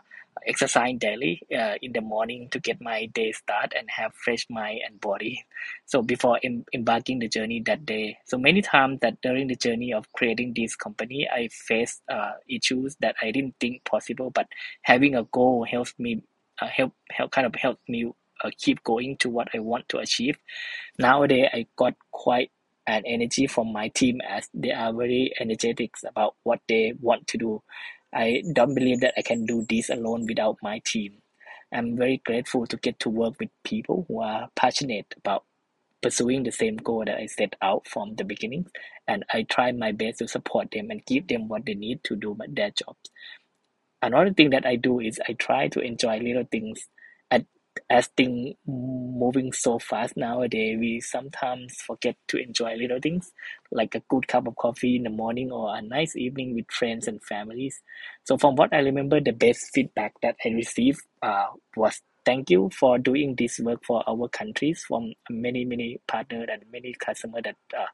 exercise 0.48 0.96
daily 0.98 1.41
uh, 1.58 1.76
in 1.82 1.94
the 1.94 2.02
morning 2.02 2.50
to 2.52 2.60
get 2.60 2.82
my 2.82 3.06
day 3.08 3.32
start 3.32 3.74
and 3.78 3.89
have 3.89 4.13
fresh 4.13 4.46
mind 4.50 4.80
and 4.86 5.00
body. 5.00 5.46
So 5.86 6.02
before 6.02 6.39
em- 6.44 6.65
embarking 6.74 7.20
the 7.20 7.28
journey 7.28 7.62
that 7.65 7.86
day. 7.86 8.17
So 8.26 8.38
many 8.38 8.62
times 8.62 9.00
that 9.02 9.22
during 9.22 9.48
the 9.48 9.56
journey 9.56 9.94
of 9.94 10.12
creating 10.13 10.54
this 10.56 10.76
company 10.76 11.28
i 11.32 11.48
faced 11.50 12.02
uh, 12.10 12.34
issues 12.50 12.96
that 13.02 13.15
i 13.22 13.32
didn't 13.32 13.56
think 13.60 13.84
possible 13.86 14.30
but 14.32 14.48
having 14.84 15.15
a 15.15 15.24
goal 15.24 15.65
helps 15.70 15.94
me 16.00 16.24
uh, 16.62 16.67
help 16.67 16.94
help 17.12 17.32
kind 17.32 17.48
of 17.48 17.56
help 17.56 17.80
me 17.88 18.12
uh, 18.44 18.50
keep 18.58 18.84
going 18.84 19.17
to 19.17 19.30
what 19.30 19.48
i 19.54 19.60
want 19.60 19.88
to 19.89 19.98
achieve. 19.98 20.38
Nowadays 21.00 21.50
i 21.54 21.65
got 21.76 21.96
quite 22.12 22.52
an 22.88 23.04
energy 23.06 23.48
from 23.48 23.72
my 23.72 23.88
team 23.89 24.20
as 24.28 24.50
they 24.54 24.72
are 24.72 24.91
very 24.94 25.32
energetic 25.39 25.94
about 26.08 26.36
what 26.44 26.60
they 26.67 26.94
want 27.00 27.28
to 27.28 27.38
do 27.38 27.62
I 28.13 28.43
don't 28.54 28.76
believe 28.76 29.02
that 29.02 29.13
I 29.17 29.21
can 29.21 29.45
do 29.45 29.65
this 29.69 29.89
alone 29.89 30.26
without 30.28 30.58
my 30.62 30.80
team. 30.86 31.21
I'm 31.74 31.95
very 31.97 32.21
grateful 32.26 32.67
to 32.67 32.78
get 32.78 33.00
to 33.02 33.10
work 33.10 33.36
with 33.39 33.50
people 33.63 34.06
who 34.08 34.21
are 34.21 34.50
passionate 34.56 35.13
about 35.17 35.45
pursuing 36.02 36.43
the 36.43 36.52
same 36.52 36.78
goal 36.78 37.06
that 37.06 37.17
I 37.17 37.28
set 37.28 37.56
out 37.62 37.88
from 37.88 38.15
the 38.15 38.24
beginning, 38.26 38.67
and 39.08 39.26
I 39.32 39.43
try 39.43 39.71
my 39.71 39.91
best 39.91 40.19
to 40.19 40.28
support 40.28 40.71
them 40.71 40.89
and 40.91 41.06
give 41.06 41.28
them 41.28 41.47
what 41.47 41.65
they 41.65 41.76
need 41.76 42.04
to 42.06 42.15
do 42.15 42.38
their 42.50 42.71
jobs. 42.71 43.12
Another 44.02 44.34
thing 44.34 44.50
that 44.52 44.65
I 44.65 44.78
do 44.78 45.00
is 45.00 45.19
I 45.28 45.34
try 45.34 45.67
to 45.69 45.80
enjoy 45.80 46.19
little 46.19 46.45
things 46.52 46.88
as 47.89 48.07
things 48.07 48.55
moving 48.65 49.53
so 49.53 49.79
fast 49.79 50.17
nowadays, 50.17 50.77
we 50.79 50.99
sometimes 50.99 51.75
forget 51.86 52.15
to 52.27 52.38
enjoy 52.38 52.75
little 52.75 52.99
things 52.99 53.31
like 53.71 53.95
a 53.95 54.03
good 54.10 54.27
cup 54.27 54.47
of 54.47 54.55
coffee 54.55 54.95
in 54.95 55.03
the 55.03 55.10
morning 55.10 55.51
or 55.51 55.75
a 55.75 55.81
nice 55.81 56.15
evening 56.15 56.55
with 56.55 56.69
friends 56.71 57.07
and 57.07 57.23
families. 57.23 57.81
So, 58.23 58.38
from 58.38 58.55
what 58.55 58.73
I 58.73 58.79
remember, 58.79 59.19
the 59.19 59.31
best 59.31 59.69
feedback 59.73 60.13
that 60.21 60.36
I 60.45 60.49
received 60.49 61.01
uh, 61.21 61.47
was 61.75 62.01
thank 62.25 62.49
you 62.49 62.69
for 62.77 62.97
doing 62.99 63.36
this 63.36 63.60
work 63.60 63.84
for 63.86 64.03
our 64.07 64.27
countries 64.29 64.84
from 64.88 65.13
many, 65.29 65.65
many 65.65 65.99
partners 66.07 66.47
and 66.51 66.63
many 66.71 66.93
customers 66.99 67.41
that 67.43 67.57
uh, 67.77 67.86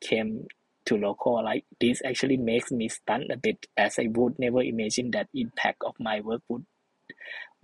came 0.00 0.46
to 0.86 0.96
local 0.96 1.42
like 1.42 1.64
this 1.80 2.02
actually 2.04 2.36
makes 2.36 2.70
me 2.70 2.88
stunned 2.88 3.30
a 3.30 3.36
bit 3.38 3.66
as 3.76 3.98
I 3.98 4.08
would 4.10 4.38
never 4.38 4.62
imagine 4.62 5.10
that 5.12 5.28
impact 5.34 5.82
of 5.84 5.94
my 5.98 6.20
work 6.20 6.42
would 6.48 6.66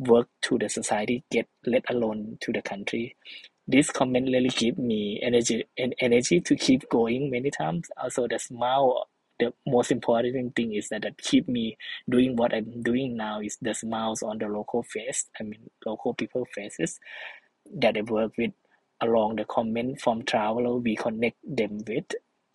work 0.01 0.29
to 0.43 0.59
the 0.59 0.69
society, 0.69 1.25
get 1.31 1.49
let 1.67 1.85
alone 1.91 2.39
to 2.41 2.53
the 2.53 2.63
country. 2.63 3.17
This 3.69 3.91
comment 3.91 4.27
really 4.33 4.49
give 4.49 4.79
me 4.79 5.21
energy 5.23 5.65
and 5.79 5.95
energy 6.01 6.41
to 6.41 6.57
keep 6.57 6.89
going 6.89 7.31
many 7.31 7.51
times. 7.51 7.89
Also, 7.97 8.27
the 8.27 8.39
smile. 8.39 9.09
The 9.39 9.55
most 9.67 9.91
important 9.91 10.55
thing 10.55 10.75
is 10.75 10.91
that 10.91 11.01
that 11.01 11.17
keep 11.17 11.49
me 11.49 11.79
doing 12.11 12.37
what 12.37 12.53
I'm 12.53 12.83
doing 12.83 13.17
now 13.17 13.41
is 13.41 13.57
the 13.63 13.73
smiles 13.73 14.23
on 14.23 14.37
the 14.37 14.49
local 14.49 14.83
face. 14.83 15.31
I 15.41 15.45
mean, 15.45 15.71
local 15.87 16.13
people 16.13 16.47
faces 16.55 17.01
that 17.79 17.97
I 17.97 18.03
work 18.03 18.33
with 18.37 18.53
along 19.01 19.37
the 19.37 19.45
comment 19.45 20.01
from 20.01 20.23
traveler 20.25 20.77
we 20.77 20.97
connect 20.97 21.39
them 21.45 21.79
with 21.87 22.05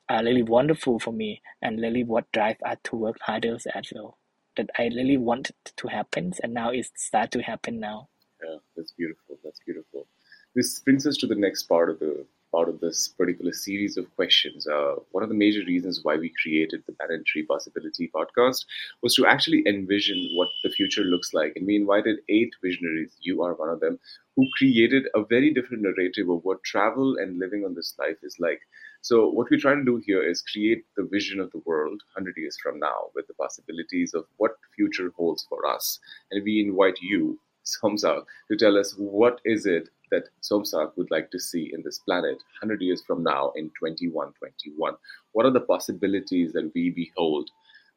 are 0.09 0.23
really 0.23 0.43
wonderful 0.43 0.99
for 0.99 1.11
me 1.11 1.41
and 1.61 1.79
really 1.81 2.03
what 2.03 2.31
drive 2.31 2.57
us 2.63 2.77
to 2.83 2.95
work 2.95 3.17
harder 3.21 3.55
as 3.55 3.91
well 3.93 4.17
that 4.57 4.69
I 4.77 4.85
really 4.95 5.17
wanted 5.17 5.55
to 5.77 5.87
happen 5.87 6.33
and 6.43 6.53
now 6.53 6.69
it's 6.69 6.91
start 6.95 7.31
to 7.31 7.41
happen 7.41 7.79
now. 7.79 8.09
Yeah, 8.43 8.57
that's 8.75 8.91
beautiful. 8.91 9.37
That's 9.43 9.59
beautiful. 9.65 10.07
This 10.55 10.79
brings 10.79 11.05
us 11.05 11.17
to 11.17 11.27
the 11.27 11.35
next 11.35 11.63
part 11.63 11.89
of 11.89 11.99
the 11.99 12.25
part 12.55 12.69
of 12.69 12.79
this 12.79 13.09
particular 13.09 13.51
series 13.51 13.97
of 13.97 14.05
questions. 14.15 14.65
Uh, 14.65 14.95
one 15.11 15.23
of 15.23 15.29
the 15.29 15.35
major 15.35 15.63
reasons 15.67 15.99
why 16.03 16.15
we 16.15 16.31
created 16.41 16.81
the 16.87 17.23
Tree 17.25 17.45
Possibility 17.45 18.09
podcast 18.15 18.63
was 19.01 19.13
to 19.15 19.25
actually 19.25 19.63
envision 19.67 20.29
what 20.35 20.47
the 20.63 20.69
future 20.69 21.03
looks 21.03 21.33
like. 21.33 21.51
And 21.55 21.67
we 21.67 21.75
invited 21.75 22.19
eight 22.29 22.53
visionaries, 22.63 23.17
you 23.19 23.43
are 23.43 23.55
one 23.55 23.69
of 23.69 23.81
them, 23.81 23.99
who 24.35 24.47
created 24.57 25.03
a 25.15 25.25
very 25.25 25.53
different 25.53 25.83
narrative 25.83 26.29
of 26.29 26.45
what 26.45 26.63
travel 26.63 27.17
and 27.17 27.39
living 27.39 27.65
on 27.65 27.75
this 27.75 27.93
life 27.99 28.17
is 28.23 28.37
like. 28.39 28.61
So, 29.05 29.29
what 29.29 29.51
we're 29.51 29.59
trying 29.59 29.85
to 29.85 29.91
do 29.91 30.01
here 30.03 30.27
is 30.27 30.41
create 30.41 30.83
the 30.97 31.03
vision 31.03 31.39
of 31.39 31.51
the 31.51 31.61
world 31.63 32.01
100 32.15 32.33
years 32.37 32.57
from 32.57 32.79
now 32.79 33.11
with 33.13 33.27
the 33.27 33.35
possibilities 33.35 34.15
of 34.15 34.25
what 34.37 34.57
future 34.75 35.11
holds 35.15 35.45
for 35.47 35.63
us. 35.67 35.99
And 36.31 36.43
we 36.43 36.65
invite 36.67 36.97
you, 37.03 37.39
Somsak, 37.63 38.23
to 38.49 38.57
tell 38.57 38.75
us 38.79 38.95
what 38.97 39.41
is 39.45 39.67
it 39.67 39.89
that 40.09 40.29
Somsak 40.41 40.97
would 40.97 41.11
like 41.11 41.29
to 41.29 41.39
see 41.39 41.69
in 41.71 41.83
this 41.83 41.99
planet 41.99 42.37
100 42.61 42.81
years 42.81 43.03
from 43.05 43.21
now 43.21 43.51
in 43.55 43.65
2121. 43.79 44.95
What 45.33 45.45
are 45.45 45.53
the 45.53 45.59
possibilities 45.59 46.53
that 46.53 46.71
we 46.73 46.89
behold 46.89 47.51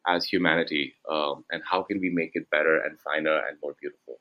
as 0.06 0.26
humanity, 0.26 0.92
um, 1.10 1.42
and 1.50 1.62
how 1.64 1.84
can 1.84 2.00
we 2.00 2.10
make 2.10 2.32
it 2.34 2.50
better 2.50 2.80
and 2.80 3.00
finer 3.00 3.46
and 3.48 3.56
more 3.62 3.74
beautiful? 3.80 4.20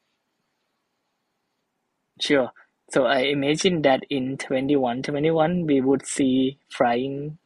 Sure. 2.21 2.49
So 2.89 3.05
I 3.05 3.19
imagine 3.35 3.81
that 3.83 4.03
in 4.09 4.37
2121 4.37 5.65
we 5.65 5.81
would 5.81 6.05
see 6.05 6.59
flying 6.71 7.37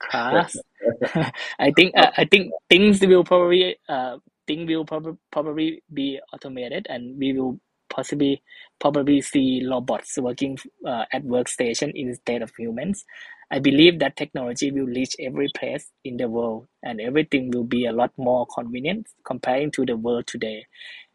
cars. 0.00 0.62
I 1.58 1.72
think 1.76 1.94
uh, 1.96 2.10
I 2.16 2.24
think 2.26 2.52
things 2.68 3.00
will 3.06 3.24
probably 3.24 3.78
uh 3.88 4.18
things 4.46 4.68
will 4.68 4.84
probably 4.84 5.14
probably 5.32 5.82
be 5.92 6.20
automated 6.32 6.86
and 6.90 7.18
we 7.18 7.32
will 7.32 7.60
possibly 7.90 8.42
probably 8.80 9.20
see 9.22 9.66
robots 9.68 10.18
working 10.18 10.58
uh, 10.86 11.04
at 11.12 11.24
workstation 11.24 11.92
instead 11.94 12.42
of 12.42 12.52
humans. 12.58 13.04
I 13.50 13.60
believe 13.60 14.00
that 14.00 14.16
technology 14.16 14.72
will 14.72 14.86
reach 14.86 15.14
every 15.20 15.48
place 15.56 15.90
in 16.04 16.16
the 16.18 16.28
world 16.28 16.66
and 16.82 17.00
everything 17.00 17.50
will 17.52 17.64
be 17.64 17.86
a 17.86 17.92
lot 17.92 18.12
more 18.18 18.46
convenient 18.54 19.06
comparing 19.24 19.70
to 19.72 19.86
the 19.86 19.96
world 19.96 20.26
today. 20.26 20.66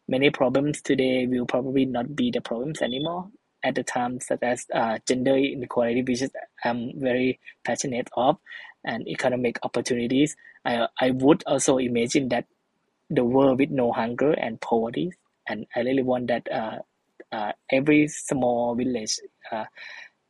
Many 0.08 0.30
problems 0.30 0.82
today 0.82 1.26
will 1.26 1.46
probably 1.46 1.84
not 1.86 2.16
be 2.16 2.30
the 2.30 2.40
problems 2.40 2.82
anymore 2.82 3.30
at 3.62 3.74
the 3.74 3.82
time, 3.82 4.20
such 4.20 4.42
as 4.42 4.66
uh, 4.74 4.98
gender 5.06 5.36
inequality, 5.36 6.02
which 6.02 6.22
is 6.22 6.30
I'm 6.64 6.92
very 6.98 7.40
passionate 7.64 8.08
of, 8.16 8.38
and 8.84 9.06
economic 9.08 9.58
opportunities. 9.62 10.36
I, 10.64 10.88
I 11.00 11.10
would 11.10 11.44
also 11.46 11.78
imagine 11.78 12.28
that 12.30 12.46
the 13.10 13.24
world 13.24 13.58
with 13.58 13.70
no 13.70 13.92
hunger 13.92 14.32
and 14.32 14.60
poverty, 14.60 15.12
and 15.46 15.66
I 15.76 15.80
really 15.80 16.02
want 16.02 16.28
that 16.28 16.50
uh, 16.50 16.78
uh, 17.30 17.52
every 17.70 18.08
small 18.08 18.74
village 18.74 19.18
uh, 19.50 19.64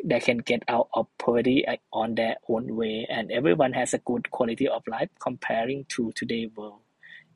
that 0.05 0.23
can 0.23 0.39
get 0.39 0.63
out 0.69 0.89
of 0.95 1.07
poverty 1.19 1.65
uh, 1.67 1.77
on 1.93 2.15
their 2.17 2.37
own 2.49 2.77
way, 2.77 3.07
and 3.09 3.31
everyone 3.31 3.73
has 3.73 3.95
a 3.95 3.99
good 3.99 4.31
quality 4.31 4.67
of 4.69 4.83
life 4.89 5.11
comparing 5.21 5.85
to 5.91 6.13
today's 6.17 6.51
world. 6.57 6.81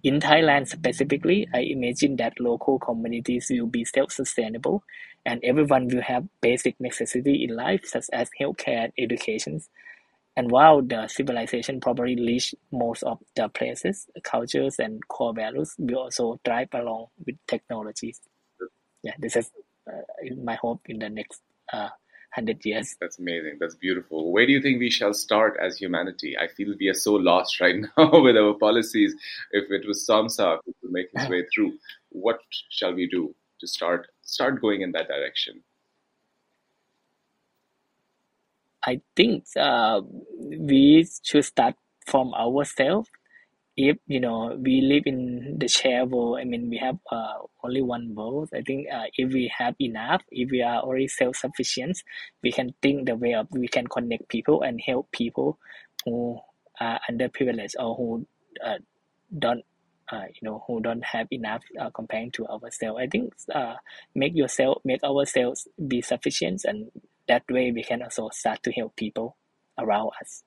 In 0.03 0.21
Thailand 0.21 0.69
specifically, 0.69 1.49
I 1.55 1.61
imagine 1.61 2.17
that 2.17 2.39
local 2.39 2.79
communities 2.79 3.49
will 3.51 3.67
be 3.67 3.85
self-sustainable 3.85 4.83
and 5.27 5.41
everyone 5.45 5.89
will 5.89 6.03
have 6.03 6.25
basic 6.41 6.81
necessity 6.81 7.45
in 7.45 7.55
life 7.55 7.85
such 7.85 8.07
as 8.13 8.31
healthcare 8.41 8.85
and 8.85 8.93
education. 8.97 9.61
And 10.37 10.51
while 10.51 10.83
the 10.83 11.09
civilization 11.09 11.81
probably 11.81 12.15
reach 12.15 12.55
most 12.71 13.03
of 13.03 13.19
the 13.35 13.49
places, 13.49 14.07
cultures 14.23 14.79
and 14.79 15.07
core 15.09 15.35
values 15.35 15.75
will 15.79 15.99
also 15.99 16.41
drive 16.45 16.69
along 16.73 17.07
with 17.27 17.37
technologies. 17.49 18.21
Yeah, 19.03 19.15
this 19.19 19.35
is 19.37 19.51
uh, 19.89 20.35
my 20.43 20.55
hope 20.55 20.83
in 20.87 21.01
the 21.01 21.09
next 21.09 21.43
uh, 21.73 21.89
hundred 22.33 22.65
years. 22.65 22.97
That's 23.01 23.19
amazing. 23.19 23.57
That's 23.59 23.75
beautiful. 23.75 24.31
Where 24.31 24.47
do 24.47 24.53
you 24.53 24.61
think 24.61 24.79
we 24.79 24.91
shall 24.91 25.15
start 25.15 25.57
as 25.61 25.79
humanity? 25.79 26.37
I 26.39 26.47
feel 26.49 26.75
we 26.79 26.89
are 26.89 26.95
so 26.95 27.15
lost 27.15 27.61
right 27.65 27.77
now 27.77 28.21
with 28.27 28.37
our 28.37 28.55
policies. 28.55 29.15
If 29.51 29.71
it 29.71 29.87
was 29.89 30.07
Somsak 30.09 30.61
who 30.65 30.75
could 30.81 30.93
make 30.93 31.09
his 31.17 31.29
way 31.29 31.45
through, 31.53 31.73
what 32.11 32.39
shall 32.71 32.95
we 32.95 33.09
do 33.09 33.35
to 33.61 33.67
start 33.67 34.07
start 34.27 34.61
going 34.61 34.83
in 34.83 34.93
that 34.93 35.09
direction? 35.09 35.63
I 38.85 39.01
think 39.17 39.45
uh, 39.59 40.03
we 40.39 41.09
should 41.23 41.45
start 41.45 41.75
from 42.07 42.35
ourselves 42.35 43.09
if 43.77 43.99
you 44.07 44.21
know 44.21 44.57
we 44.59 44.81
live 44.81 45.03
in 45.05 45.57
the 45.59 45.69
share 45.69 46.07
world 46.07 46.39
i 46.41 46.45
mean 46.45 46.71
we 46.71 46.79
have 46.79 46.97
uh, 47.13 47.35
only 47.63 47.83
one 47.83 48.15
world 48.15 48.49
i 48.55 48.63
think 48.63 48.87
uh, 48.91 49.05
if 49.19 49.33
we 49.33 49.53
have 49.57 49.75
enough 49.81 50.23
if 50.31 50.51
we 50.51 50.63
are 50.63 50.81
already 50.81 51.07
self-sufficient 51.07 52.03
we 52.43 52.51
can 52.51 52.73
think 52.81 53.07
the 53.07 53.15
way 53.15 53.35
of 53.35 53.47
we 53.51 53.69
can 53.69 53.87
connect 53.87 54.29
people 54.29 54.63
and 54.63 54.81
help 54.81 55.11
people 55.13 55.59
who 56.05 56.39
are 56.81 56.99
underprivileged 57.11 57.75
or 57.79 57.95
who 57.97 58.27
uh, 58.65 58.79
don't 59.39 59.63
uh, 60.13 60.25
you 60.35 60.43
know 60.43 60.65
who 60.67 60.81
don't 60.81 61.05
have 61.05 61.27
enough 61.31 61.63
uh, 61.81 61.91
comparing 61.91 62.31
to 62.31 62.47
ourselves 62.47 62.99
i 63.01 63.07
think 63.07 63.33
uh, 63.55 63.75
make 64.15 64.35
yourself 64.35 64.79
make 64.85 65.03
ourselves 65.03 65.69
be 65.89 66.01
sufficient 66.01 66.65
and 66.65 66.91
that 67.29 67.43
way 67.51 67.73
we 67.73 67.83
can 67.83 68.03
also 68.03 68.29
start 68.31 68.63
to 68.63 68.73
help 68.73 68.95
people 68.97 69.37
around 69.79 70.11
us 70.21 70.43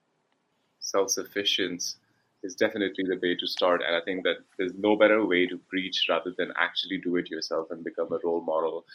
self-sufficiency 0.79 1.95
is 2.43 2.55
definitely 2.55 3.03
the 3.03 3.19
way 3.21 3.35
to 3.35 3.47
start. 3.47 3.81
And 3.85 3.95
I 3.95 4.01
think 4.01 4.23
that 4.23 4.37
there's 4.57 4.73
no 4.77 4.95
better 4.95 5.25
way 5.25 5.45
to 5.47 5.57
preach 5.69 6.05
rather 6.09 6.33
than 6.37 6.53
actually 6.57 6.99
do 6.99 7.15
it 7.17 7.29
yourself 7.29 7.67
and 7.71 7.83
become 7.83 8.11
a 8.11 8.19
role 8.23 8.41
model. 8.41 8.85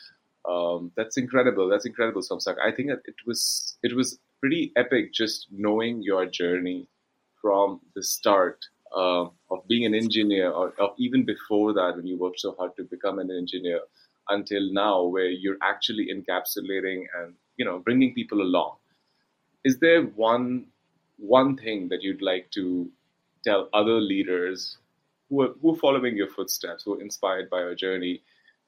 Um, 0.48 0.92
that's 0.96 1.16
incredible. 1.16 1.68
That's 1.68 1.86
incredible, 1.86 2.22
Somsak. 2.22 2.56
I 2.58 2.70
think 2.72 2.88
that 2.88 3.02
it 3.06 3.16
was 3.26 3.76
it 3.82 3.94
was 3.94 4.18
pretty 4.40 4.72
epic 4.76 5.12
just 5.12 5.46
knowing 5.50 6.02
your 6.02 6.26
journey 6.26 6.88
from 7.40 7.80
the 7.94 8.02
start 8.02 8.64
uh, 8.94 9.24
of 9.50 9.66
being 9.68 9.84
an 9.84 9.94
engineer, 9.94 10.50
or, 10.50 10.72
or 10.78 10.94
even 10.98 11.24
before 11.24 11.72
that 11.74 11.94
when 11.96 12.06
you 12.06 12.16
worked 12.18 12.40
so 12.40 12.54
hard 12.58 12.76
to 12.76 12.84
become 12.84 13.18
an 13.18 13.30
engineer, 13.30 13.80
until 14.28 14.72
now 14.72 15.02
where 15.04 15.28
you're 15.28 15.58
actually 15.62 16.08
encapsulating 16.14 17.04
and 17.18 17.34
you 17.56 17.64
know 17.64 17.78
bringing 17.78 18.14
people 18.14 18.40
along. 18.40 18.76
Is 19.64 19.78
there 19.78 20.02
one 20.02 20.66
one 21.18 21.56
thing 21.56 21.88
that 21.88 22.02
you'd 22.02 22.22
like 22.22 22.50
to 22.52 22.90
tell 23.44 23.68
other 23.72 24.00
leaders 24.00 24.78
who 25.28 25.42
are, 25.42 25.54
who 25.60 25.74
are 25.74 25.78
following 25.78 26.16
your 26.16 26.28
footsteps, 26.28 26.84
who 26.84 26.94
are 26.94 27.00
inspired 27.00 27.50
by 27.50 27.60
your 27.60 27.74
journey, 27.74 28.22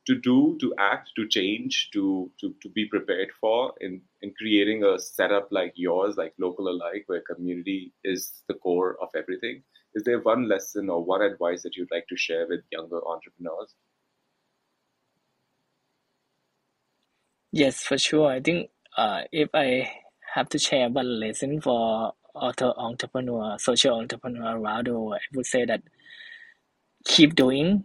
to 0.07 0.15
do, 0.15 0.57
to 0.61 0.75
act, 0.79 1.11
to 1.17 1.27
change, 1.29 1.91
to 1.93 2.31
to, 2.41 2.55
to 2.63 2.69
be 2.71 2.87
prepared 2.87 3.31
for 3.41 3.75
in, 3.81 4.01
in 4.23 4.33
creating 4.39 4.85
a 4.85 4.99
setup 4.99 5.49
like 5.51 5.73
yours, 5.77 6.17
like 6.17 6.35
local 6.39 6.69
alike, 6.69 7.05
where 7.07 7.23
community 7.23 7.93
is 8.05 8.43
the 8.49 8.55
core 8.55 8.97
of 9.03 9.09
everything? 9.17 9.63
Is 9.95 10.05
there 10.05 10.21
one 10.21 10.49
lesson 10.49 10.91
or 10.91 11.03
one 11.05 11.23
advice 11.23 11.63
that 11.63 11.77
you'd 11.77 11.91
like 11.91 12.07
to 12.09 12.17
share 12.17 12.47
with 12.49 12.61
younger 12.71 13.01
entrepreneurs? 13.07 13.75
Yes, 17.53 17.83
for 17.83 17.99
sure. 17.99 18.29
I 18.31 18.41
think 18.41 18.71
uh, 18.97 19.23
if 19.33 19.49
I 19.55 19.91
have 20.35 20.49
to 20.51 20.59
share 20.59 20.89
one 20.89 21.19
lesson 21.21 21.61
for 21.61 22.13
author 22.35 22.73
entrepreneur, 22.77 23.59
social 23.59 23.99
entrepreneur 23.99 24.59
around 24.59 24.89
I 24.89 25.19
would 25.35 25.47
say 25.47 25.65
that 25.65 25.83
keep 27.05 27.35
doing. 27.35 27.85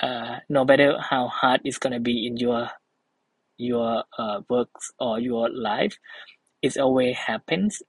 Uh, 0.00 0.38
no 0.48 0.64
matter 0.64 0.98
how 0.98 1.28
hard 1.28 1.60
it's 1.64 1.78
gonna 1.78 2.00
be 2.00 2.26
in 2.26 2.36
your 2.36 2.68
your 3.58 4.04
uh, 4.18 4.40
works 4.48 4.90
or 4.98 5.20
your 5.20 5.50
life, 5.50 5.96
it 6.62 6.76
always 6.78 7.16
happens. 7.16 7.82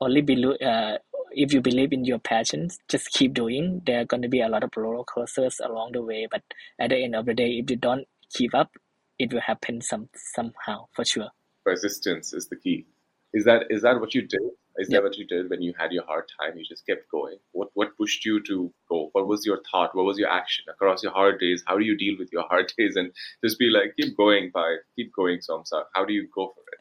Only 0.00 0.20
believe 0.20 0.60
uh, 0.60 0.98
if 1.32 1.52
you 1.52 1.60
believe 1.60 1.92
in 1.92 2.04
your 2.04 2.18
passions, 2.18 2.78
just 2.88 3.10
keep 3.10 3.34
doing. 3.34 3.82
There 3.86 4.00
are 4.00 4.04
gonna 4.04 4.28
be 4.28 4.40
a 4.40 4.48
lot 4.48 4.64
of 4.64 4.70
roller 4.76 5.04
coasters 5.04 5.60
along 5.64 5.92
the 5.92 6.02
way, 6.02 6.28
but 6.30 6.42
at 6.78 6.90
the 6.90 7.02
end 7.02 7.16
of 7.16 7.26
the 7.26 7.34
day, 7.34 7.58
if 7.58 7.70
you 7.70 7.76
don't 7.76 8.06
keep 8.32 8.54
up, 8.54 8.70
it 9.18 9.32
will 9.32 9.40
happen 9.40 9.80
some 9.80 10.08
somehow 10.14 10.86
for 10.92 11.04
sure. 11.04 11.30
Persistence 11.64 12.32
is 12.32 12.48
the 12.48 12.56
key. 12.56 12.86
Is 13.32 13.44
that 13.44 13.64
is 13.70 13.82
that 13.82 14.00
what 14.00 14.14
you 14.14 14.22
did? 14.22 14.40
Is 14.78 14.88
yep. 14.88 15.02
that 15.02 15.08
what 15.08 15.18
you 15.18 15.26
did 15.26 15.50
when 15.50 15.62
you 15.62 15.74
had 15.78 15.92
your 15.92 16.04
hard 16.04 16.24
time? 16.40 16.56
You 16.56 16.64
just 16.64 16.86
kept 16.86 17.10
going. 17.10 17.36
What 17.52 17.68
what 17.74 17.96
pushed 17.96 18.24
you 18.24 18.42
to 18.44 18.72
go? 18.88 19.10
What 19.12 19.26
was 19.26 19.44
your 19.44 19.60
thought? 19.70 19.94
What 19.94 20.04
was 20.04 20.18
your 20.18 20.30
action 20.30 20.64
across 20.68 21.02
your 21.02 21.12
hard 21.12 21.40
days? 21.40 21.62
How 21.66 21.78
do 21.78 21.84
you 21.84 21.96
deal 21.96 22.14
with 22.18 22.30
your 22.32 22.44
hard 22.48 22.72
days 22.78 22.96
and 22.96 23.12
just 23.44 23.58
be 23.58 23.70
like, 23.70 23.94
keep 23.98 24.16
going, 24.16 24.50
by 24.52 24.76
keep 24.96 25.12
going, 25.14 25.38
Somsa. 25.38 25.84
How 25.94 26.04
do 26.04 26.12
you 26.12 26.28
go 26.34 26.52
for 26.54 26.62
it? 26.72 26.80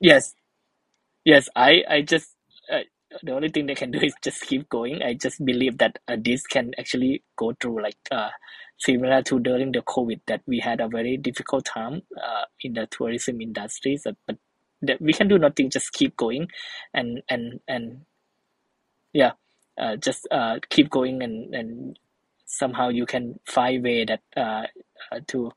Yes, 0.00 0.34
yes. 1.24 1.48
I 1.54 1.82
I 1.88 2.02
just 2.02 2.34
uh, 2.72 2.80
the 3.22 3.32
only 3.32 3.48
thing 3.48 3.66
they 3.66 3.74
can 3.74 3.90
do 3.90 4.00
is 4.00 4.14
just 4.22 4.42
keep 4.42 4.68
going. 4.68 5.02
I 5.02 5.14
just 5.14 5.44
believe 5.44 5.78
that 5.78 5.98
uh, 6.08 6.16
this 6.18 6.46
can 6.46 6.72
actually 6.78 7.22
go 7.36 7.52
through 7.60 7.82
like 7.82 7.98
uh, 8.10 8.30
similar 8.78 9.22
to 9.22 9.40
during 9.40 9.72
the 9.72 9.82
COVID 9.82 10.20
that 10.26 10.42
we 10.46 10.60
had 10.60 10.80
a 10.80 10.88
very 10.88 11.16
difficult 11.16 11.64
time 11.64 12.02
uh, 12.16 12.44
in 12.62 12.74
the 12.74 12.86
tourism 12.90 13.40
industry. 13.40 13.96
So, 13.96 14.12
but 14.26 14.36
that 14.82 15.00
we 15.00 15.12
can 15.12 15.28
do 15.28 15.38
nothing, 15.38 15.70
just 15.70 15.92
keep 15.92 16.16
going, 16.16 16.48
and 16.94 17.22
and 17.28 17.60
and 17.68 18.02
yeah, 19.12 19.32
uh, 19.78 19.96
just 19.96 20.26
uh, 20.30 20.58
keep 20.68 20.90
going 20.90 21.22
and 21.22 21.54
and 21.54 21.98
somehow 22.46 22.88
you 22.88 23.06
can 23.06 23.38
find 23.46 23.82
way 23.82 24.04
that 24.04 24.22
uh, 24.36 24.66
uh 25.12 25.20
to 25.28 25.50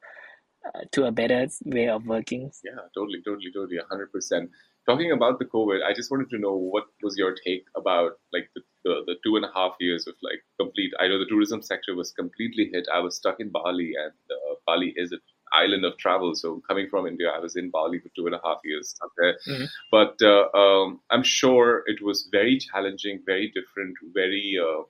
uh, 0.66 0.82
to 0.92 1.06
a 1.06 1.12
better 1.12 1.48
way 1.66 1.88
of 1.88 2.06
working. 2.06 2.52
Yeah, 2.64 2.82
totally, 2.96 3.22
totally, 3.24 3.52
totally, 3.54 3.80
hundred 3.90 4.12
percent 4.12 4.50
talking 4.90 5.12
about 5.12 5.38
the 5.38 5.46
COVID, 5.46 5.84
I 5.84 5.94
just 5.94 6.10
wanted 6.10 6.30
to 6.32 6.40
know 6.40 6.56
what 6.56 6.86
was 7.04 7.16
your 7.16 7.36
take 7.46 7.66
about 7.76 8.14
like 8.34 8.50
the, 8.56 8.62
the, 8.84 8.94
the, 9.06 9.16
two 9.24 9.36
and 9.36 9.46
a 9.46 9.52
half 9.54 9.74
years 9.80 10.08
of 10.08 10.16
like 10.24 10.42
complete. 10.60 10.92
I 11.00 11.08
know 11.08 11.20
the 11.20 11.30
tourism 11.30 11.62
sector 11.62 11.96
was 11.96 12.12
completely 12.12 12.70
hit. 12.74 12.88
I 12.92 13.00
was 13.00 13.16
stuck 13.16 13.40
in 13.40 13.50
Bali, 13.50 13.94
and 14.04 14.14
uh, 14.32 14.56
Bali 14.66 14.94
is 14.96 15.12
an 15.12 15.20
island 15.54 15.86
of 15.86 15.98
travel. 15.98 16.36
So 16.36 16.62
coming 16.68 16.88
from 16.90 17.08
India, 17.08 17.30
I 17.36 17.40
was 17.40 17.56
in 17.56 17.70
Bali 17.70 18.00
for 18.00 18.10
two 18.16 18.26
and 18.28 18.36
a 18.36 18.42
half 18.44 18.60
years. 18.64 18.96
Mm-hmm. 19.20 19.66
But 19.92 20.16
uh, 20.22 20.50
um, 20.58 21.00
I'm 21.10 21.24
sure 21.24 21.84
it 21.88 22.04
was 22.04 22.28
very 22.32 22.58
challenging, 22.58 23.22
very 23.26 23.48
different, 23.48 23.96
very. 24.14 24.58
Uh, 24.62 24.84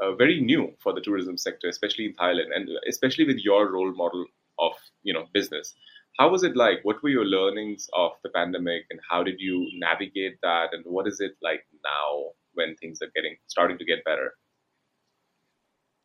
uh, 0.00 0.16
very 0.16 0.40
new 0.40 0.74
for 0.82 0.92
the 0.92 1.00
tourism 1.00 1.38
sector, 1.38 1.68
especially 1.68 2.06
in 2.06 2.14
Thailand, 2.14 2.48
and 2.52 2.68
especially 2.88 3.24
with 3.24 3.36
your 3.36 3.70
role 3.70 3.94
model 3.94 4.24
of 4.58 4.72
you 5.04 5.14
know 5.14 5.26
business 5.32 5.76
how 6.18 6.28
was 6.28 6.42
it 6.42 6.56
like? 6.56 6.80
What 6.82 7.02
were 7.02 7.08
your 7.08 7.24
learnings 7.24 7.88
of 7.94 8.12
the 8.22 8.28
pandemic, 8.30 8.84
and 8.90 9.00
how 9.08 9.22
did 9.22 9.36
you 9.38 9.68
navigate 9.74 10.38
that? 10.42 10.68
And 10.72 10.84
what 10.84 11.06
is 11.06 11.20
it 11.20 11.36
like 11.42 11.64
now 11.82 12.32
when 12.54 12.76
things 12.76 13.00
are 13.02 13.10
getting 13.14 13.36
starting 13.46 13.78
to 13.78 13.84
get 13.84 14.04
better? 14.04 14.34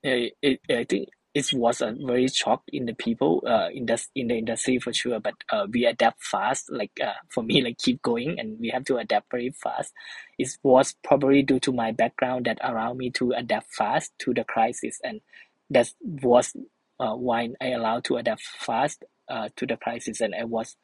Yeah, 0.04 0.30
I 0.70 0.86
think 0.86 1.10
it 1.38 1.54
was 1.54 1.82
a 1.82 1.95
very 2.00 2.28
shock 2.28 2.63
in 2.67 2.88
the 2.88 2.93
people 2.93 3.43
uh, 3.45 3.69
in 3.71 3.86
the 3.86 4.04
in 4.15 4.28
the 4.28 4.38
industry 4.38 4.80
for 4.80 4.91
sure. 4.91 5.19
But 5.19 5.36
uh, 5.52 5.67
we 5.71 5.86
adapt 5.86 6.23
fast. 6.23 6.71
Like 6.71 6.91
uh, 7.02 7.13
for 7.30 7.43
me, 7.43 7.62
like 7.65 7.78
keep 7.78 8.02
going, 8.02 8.39
and 8.39 8.60
we 8.60 8.69
have 8.69 8.86
to 8.86 8.97
adapt 8.97 9.30
very 9.30 9.52
fast. 9.52 9.93
It 10.39 10.50
was 10.63 10.95
probably 11.04 11.43
due 11.43 11.60
to 11.60 11.71
my 11.71 11.91
background 11.91 12.45
that 12.45 12.58
allowed 12.62 12.97
me 12.97 13.12
to 13.12 13.32
adapt 13.32 13.73
fast 13.73 14.13
to 14.19 14.34
the 14.34 14.43
crisis, 14.43 15.00
and 15.04 15.21
that 15.69 15.89
was 16.02 16.56
uh, 17.00 17.13
why 17.15 17.50
I 17.62 17.67
allowed 17.67 18.06
to 18.06 18.17
adapt 18.17 18.41
fast 18.41 19.04
uh, 19.30 19.50
to 19.58 19.65
the 19.65 19.78
crisis 19.78 20.21
and 20.21 20.34
I 20.34 20.45
was 20.45 20.76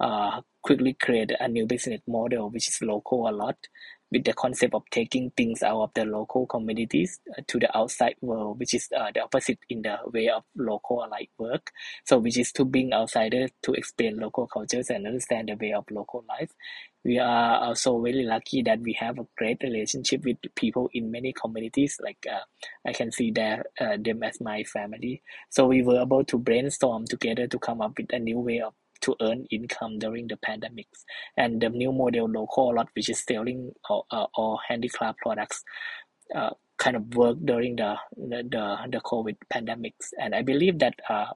uh, 0.00 0.40
quickly 0.62 0.94
create 0.94 1.32
a 1.38 1.48
new 1.48 1.66
business 1.66 2.00
model 2.06 2.48
which 2.48 2.68
is 2.68 2.80
local 2.80 3.28
a 3.28 3.32
lot 3.32 3.56
with 4.10 4.24
the 4.24 4.32
concept 4.32 4.74
of 4.74 4.82
taking 4.90 5.30
things 5.36 5.62
out 5.62 5.82
of 5.82 5.90
the 5.94 6.04
local 6.04 6.46
communities 6.46 7.20
uh, 7.36 7.42
to 7.46 7.58
the 7.58 7.76
outside 7.76 8.14
world, 8.20 8.58
which 8.58 8.74
is 8.74 8.88
uh, 8.96 9.10
the 9.14 9.22
opposite 9.22 9.58
in 9.68 9.82
the 9.82 9.96
way 10.12 10.28
of 10.28 10.44
local 10.56 11.04
alike 11.04 11.30
work. 11.38 11.70
So, 12.04 12.18
which 12.18 12.38
is 12.38 12.52
to 12.52 12.64
bring 12.64 12.92
outsiders 12.92 13.50
to 13.62 13.72
explain 13.72 14.18
local 14.18 14.46
cultures 14.46 14.90
and 14.90 15.06
understand 15.06 15.48
the 15.48 15.56
way 15.56 15.72
of 15.72 15.84
local 15.90 16.24
life. 16.28 16.50
We 17.04 17.18
are 17.18 17.60
also 17.60 18.00
very 18.02 18.24
lucky 18.24 18.62
that 18.62 18.80
we 18.80 18.92
have 18.94 19.18
a 19.18 19.26
great 19.36 19.62
relationship 19.62 20.24
with 20.24 20.36
people 20.56 20.90
in 20.92 21.10
many 21.10 21.32
communities. 21.32 21.98
Like 22.02 22.26
uh, 22.30 22.40
I 22.86 22.92
can 22.92 23.12
see 23.12 23.30
that 23.32 23.66
uh, 23.80 23.96
them 23.98 24.22
as 24.22 24.40
my 24.40 24.64
family. 24.64 25.22
So 25.50 25.66
we 25.66 25.82
were 25.82 26.00
able 26.00 26.24
to 26.24 26.38
brainstorm 26.38 27.06
together 27.06 27.46
to 27.46 27.58
come 27.58 27.80
up 27.80 27.96
with 27.96 28.12
a 28.12 28.18
new 28.18 28.40
way 28.40 28.60
of 28.60 28.74
to 29.02 29.14
earn 29.20 29.46
income 29.50 29.98
during 29.98 30.28
the 30.28 30.36
pandemics. 30.36 31.04
And 31.36 31.60
the 31.60 31.68
new 31.68 31.92
model 31.92 32.28
local 32.28 32.74
lot, 32.74 32.88
which 32.94 33.08
is 33.08 33.24
selling 33.24 33.72
or, 33.88 34.04
uh, 34.10 34.26
or 34.36 34.58
handicraft 34.68 35.18
products, 35.18 35.62
uh, 36.34 36.50
kind 36.78 36.96
of 36.96 37.14
work 37.14 37.38
during 37.44 37.76
the, 37.76 37.96
the, 38.16 38.42
the, 38.48 38.76
the 38.90 39.00
COVID 39.00 39.36
pandemics. 39.52 40.12
And 40.18 40.34
I 40.34 40.42
believe 40.42 40.78
that 40.78 40.94
uh, 41.08 41.26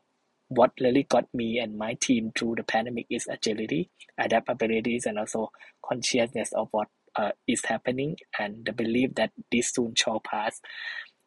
what 0.48 0.72
really 0.80 1.04
got 1.04 1.26
me 1.34 1.58
and 1.58 1.76
my 1.76 1.94
team 1.94 2.32
through 2.36 2.56
the 2.56 2.62
pandemic 2.62 3.06
is 3.10 3.26
agility, 3.26 3.90
adaptabilities, 4.20 5.06
and 5.06 5.18
also 5.18 5.50
consciousness 5.84 6.52
of 6.52 6.68
what 6.70 6.88
uh, 7.16 7.30
is 7.46 7.64
happening 7.64 8.16
and 8.38 8.64
the 8.64 8.72
belief 8.72 9.14
that 9.14 9.30
this 9.50 9.70
soon 9.72 9.94
shall 9.94 10.20
pass. 10.20 10.60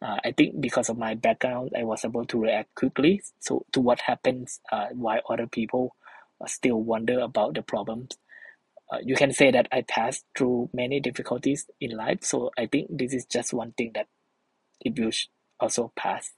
Uh, 0.02 0.17
I 0.24 0.32
think 0.32 0.60
because 0.60 0.89
of 0.89 0.98
my 0.98 1.15
background, 1.15 1.71
I 1.78 1.84
was 1.84 2.06
able 2.06 2.26
to 2.26 2.39
react 2.39 2.76
quickly 2.76 3.21
so 3.39 3.65
to 3.71 3.82
what 3.82 4.02
happens 4.02 4.60
uh, 4.71 4.88
while 4.91 5.21
other 5.30 5.48
people 5.48 5.95
still 6.48 6.82
wonder 6.82 7.19
about 7.19 7.56
the 7.56 7.62
problems. 7.62 8.17
Uh, 8.91 9.00
you 9.04 9.15
can 9.15 9.32
say 9.32 9.52
that 9.52 9.67
I 9.71 9.82
passed 9.82 10.26
through 10.38 10.69
many 10.74 11.00
difficulties 11.00 11.65
in 11.82 11.98
life, 11.98 12.24
so 12.24 12.52
I 12.58 12.67
think 12.67 12.88
this 12.91 13.13
is 13.13 13.26
just 13.26 13.54
one 13.54 13.71
thing 13.71 13.91
that 13.95 14.08
it 14.82 15.00
will 15.00 15.12
also 15.60 15.91
pass. 15.95 16.32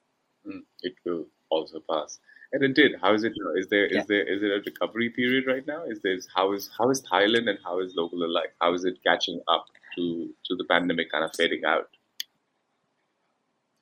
Mm, 0.48 0.62
it 0.82 0.94
will 1.06 1.26
also 1.50 1.80
pass, 1.90 2.20
and 2.54 2.64
indeed. 2.64 2.92
How 3.02 3.14
is 3.14 3.26
it 3.26 3.34
now? 3.38 3.52
Is 3.60 3.68
there 3.68 3.86
is 3.86 3.96
yeah. 3.98 4.04
there 4.08 4.34
is 4.34 4.42
it 4.42 4.52
a 4.52 4.62
recovery 4.66 5.10
period 5.10 5.46
right 5.46 5.68
now? 5.68 5.84
Is 5.84 6.00
there 6.04 6.18
how 6.34 6.54
is 6.54 6.70
how 6.78 6.90
is 6.90 7.02
Thailand 7.02 7.50
and 7.50 7.60
how 7.66 7.80
is 7.82 7.94
local 7.98 8.24
alike? 8.24 8.54
How 8.62 8.74
is 8.74 8.86
it 8.86 9.00
catching 9.06 9.42
up 9.50 9.66
to 9.98 10.30
to 10.46 10.56
the 10.56 10.64
pandemic 10.70 11.12
kind 11.12 11.26
of 11.26 11.36
fading 11.36 11.66
out? 11.66 11.90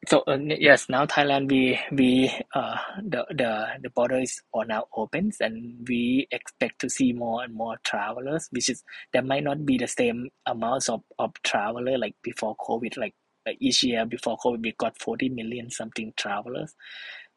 So 0.08 0.24
uh, 0.28 0.38
yes, 0.38 0.90
now 0.90 1.06
Thailand 1.06 1.50
we 1.50 1.80
we 1.92 2.32
uh 2.54 2.78
the 3.04 3.26
the 3.30 3.68
the 3.84 3.90
border 3.92 4.20
is 4.20 4.42
all 4.54 4.66
now 4.66 4.86
opens 4.96 5.38
and 5.42 5.86
we 5.88 6.28
expect 6.32 6.80
to 6.82 6.90
see 6.90 7.14
more 7.14 7.44
and 7.44 7.54
more 7.54 7.78
travelers, 7.84 8.48
which 8.52 8.70
is 8.70 8.84
there 9.14 9.22
might 9.24 9.44
not 9.44 9.66
be 9.66 9.78
the 9.78 9.88
same 9.88 10.30
amounts 10.46 10.90
of 10.90 11.02
of 11.20 11.34
traveler 11.44 11.98
like 11.98 12.16
before 12.24 12.56
COVID. 12.58 12.98
Like, 12.98 13.16
like 13.46 13.58
each 13.60 13.84
year 13.84 14.06
before 14.06 14.38
COVID, 14.38 14.62
we 14.64 14.74
got 14.78 15.00
forty 15.00 15.30
million 15.30 15.70
something 15.72 16.14
travelers, 16.18 16.76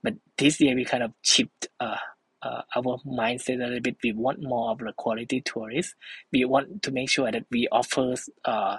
but 0.03 0.15
this 0.39 0.61
year 0.61 0.75
we 0.75 0.85
kind 0.85 1.03
of 1.05 1.13
chipped 1.23 1.69
uh. 1.81 1.97
Uh, 2.41 2.63
our 2.77 2.99
mindset 3.05 3.57
a 3.57 3.67
little 3.67 3.81
bit. 3.81 3.97
We 4.05 4.13
want 4.13 4.41
more 4.43 4.71
of 4.71 4.79
the 4.79 4.93
quality 4.97 5.41
tourists. 5.41 5.95
We 6.33 6.45
want 6.45 6.85
to 6.85 6.93
make 6.93 7.11
sure 7.11 7.33
that 7.33 7.47
we 7.51 7.69
offer 7.73 8.15
uh, 8.45 8.79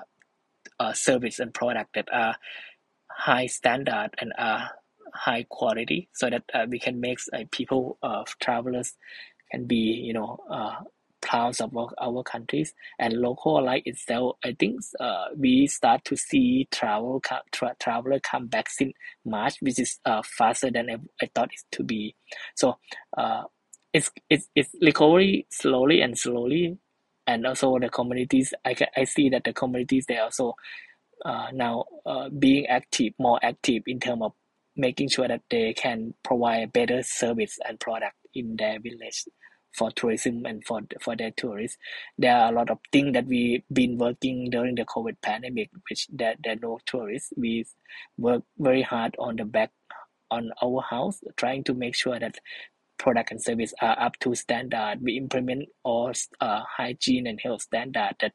uh, 0.80 0.94
service 0.94 1.40
and 1.40 1.54
product 1.54 1.96
that 1.96 2.08
are 2.14 2.36
high 3.20 3.48
standard 3.48 4.10
and 4.20 4.34
uh, 4.38 4.66
high 5.14 5.46
quality 5.50 6.10
so 6.14 6.30
that 6.30 6.44
uh, 6.54 6.66
we 6.70 6.80
can 6.80 7.00
make 7.02 7.20
uh, 7.34 7.44
people 7.52 7.98
uh, 8.04 8.24
travelers 8.42 8.94
can 9.52 9.66
be 9.66 9.76
you 9.76 10.14
know 10.14 10.38
uh, 10.50 10.76
proud 11.22 11.60
of 11.62 11.76
our, 11.76 12.24
countries. 12.24 12.74
And 13.00 13.14
local 13.16 13.64
like 13.64 13.84
itself 13.86 14.38
i 14.44 14.56
think 14.60 14.80
uh, 15.00 15.26
we 15.38 15.68
start 15.68 16.06
to 16.06 16.16
see 16.16 16.68
travel 16.72 17.22
tra- 17.52 17.76
traveler 17.80 18.20
come 18.22 18.48
back 18.48 18.70
since 18.70 18.94
march 19.26 19.56
which 19.62 19.80
is 19.80 20.00
uh, 20.06 20.22
faster 20.24 20.72
than 20.72 20.90
I, 20.90 20.98
I 21.22 21.30
thought 21.36 21.52
it 21.54 21.62
to 21.74 21.84
be. 21.84 22.16
So 22.56 22.78
uh, 23.18 23.44
it's 23.94 24.12
it's 24.30 24.48
it's 24.56 24.70
recovery 24.82 25.48
slowly 25.52 26.02
and 26.02 26.18
slowly. 26.18 26.78
And 27.28 27.46
also 27.46 27.78
the 27.80 27.90
communities 27.90 28.54
i 28.66 28.76
i 28.98 29.04
see 29.04 29.30
that 29.30 29.44
the 29.44 29.54
communities 29.54 30.06
they 30.08 30.18
also 30.20 30.56
uh, 31.26 31.48
now 31.54 31.86
uh, 32.06 32.30
being 32.30 32.68
active, 32.68 33.14
more 33.20 33.40
active 33.42 33.84
in 33.88 34.00
terms 34.00 34.22
of 34.24 34.34
making 34.76 35.10
sure 35.10 35.28
that 35.28 35.42
they 35.50 35.74
can 35.74 36.14
provide 36.24 36.72
better 36.72 37.04
service 37.04 37.58
and 37.68 37.80
product 37.80 38.16
in 38.34 38.56
their 38.58 38.80
village 38.80 39.26
for 39.78 39.92
tourism 39.92 40.46
and 40.46 40.66
for 40.66 40.82
for 41.02 41.16
their 41.16 41.32
tourists. 41.32 41.78
There 42.18 42.36
are 42.36 42.52
a 42.52 42.56
lot 42.56 42.70
of 42.70 42.80
things 42.92 43.14
that 43.14 43.26
we've 43.26 43.64
been 43.72 43.98
working 43.98 44.50
during 44.50 44.76
the 44.76 44.86
COVID 44.86 45.18
pandemic, 45.22 45.70
which 45.90 46.08
there, 46.12 46.36
there 46.44 46.54
are 46.54 46.60
no 46.62 46.80
tourists. 46.86 47.34
We 47.38 47.66
work 48.18 48.44
very 48.58 48.82
hard 48.82 49.16
on 49.20 49.36
the 49.36 49.46
back 49.46 49.72
on 50.32 50.52
our 50.62 50.82
house, 50.82 51.20
trying 51.38 51.64
to 51.66 51.74
make 51.74 51.96
sure 51.96 52.20
that 52.20 52.38
product 53.00 53.32
and 53.32 53.42
service 53.42 53.74
are 53.82 54.00
up 54.00 54.20
to 54.20 54.36
standard. 54.36 55.00
We 55.02 55.18
implement 55.18 55.70
all 55.84 56.12
uh, 56.40 56.62
hygiene 56.78 57.26
and 57.26 57.40
health 57.42 57.64
standard 57.64 58.16
that 58.22 58.34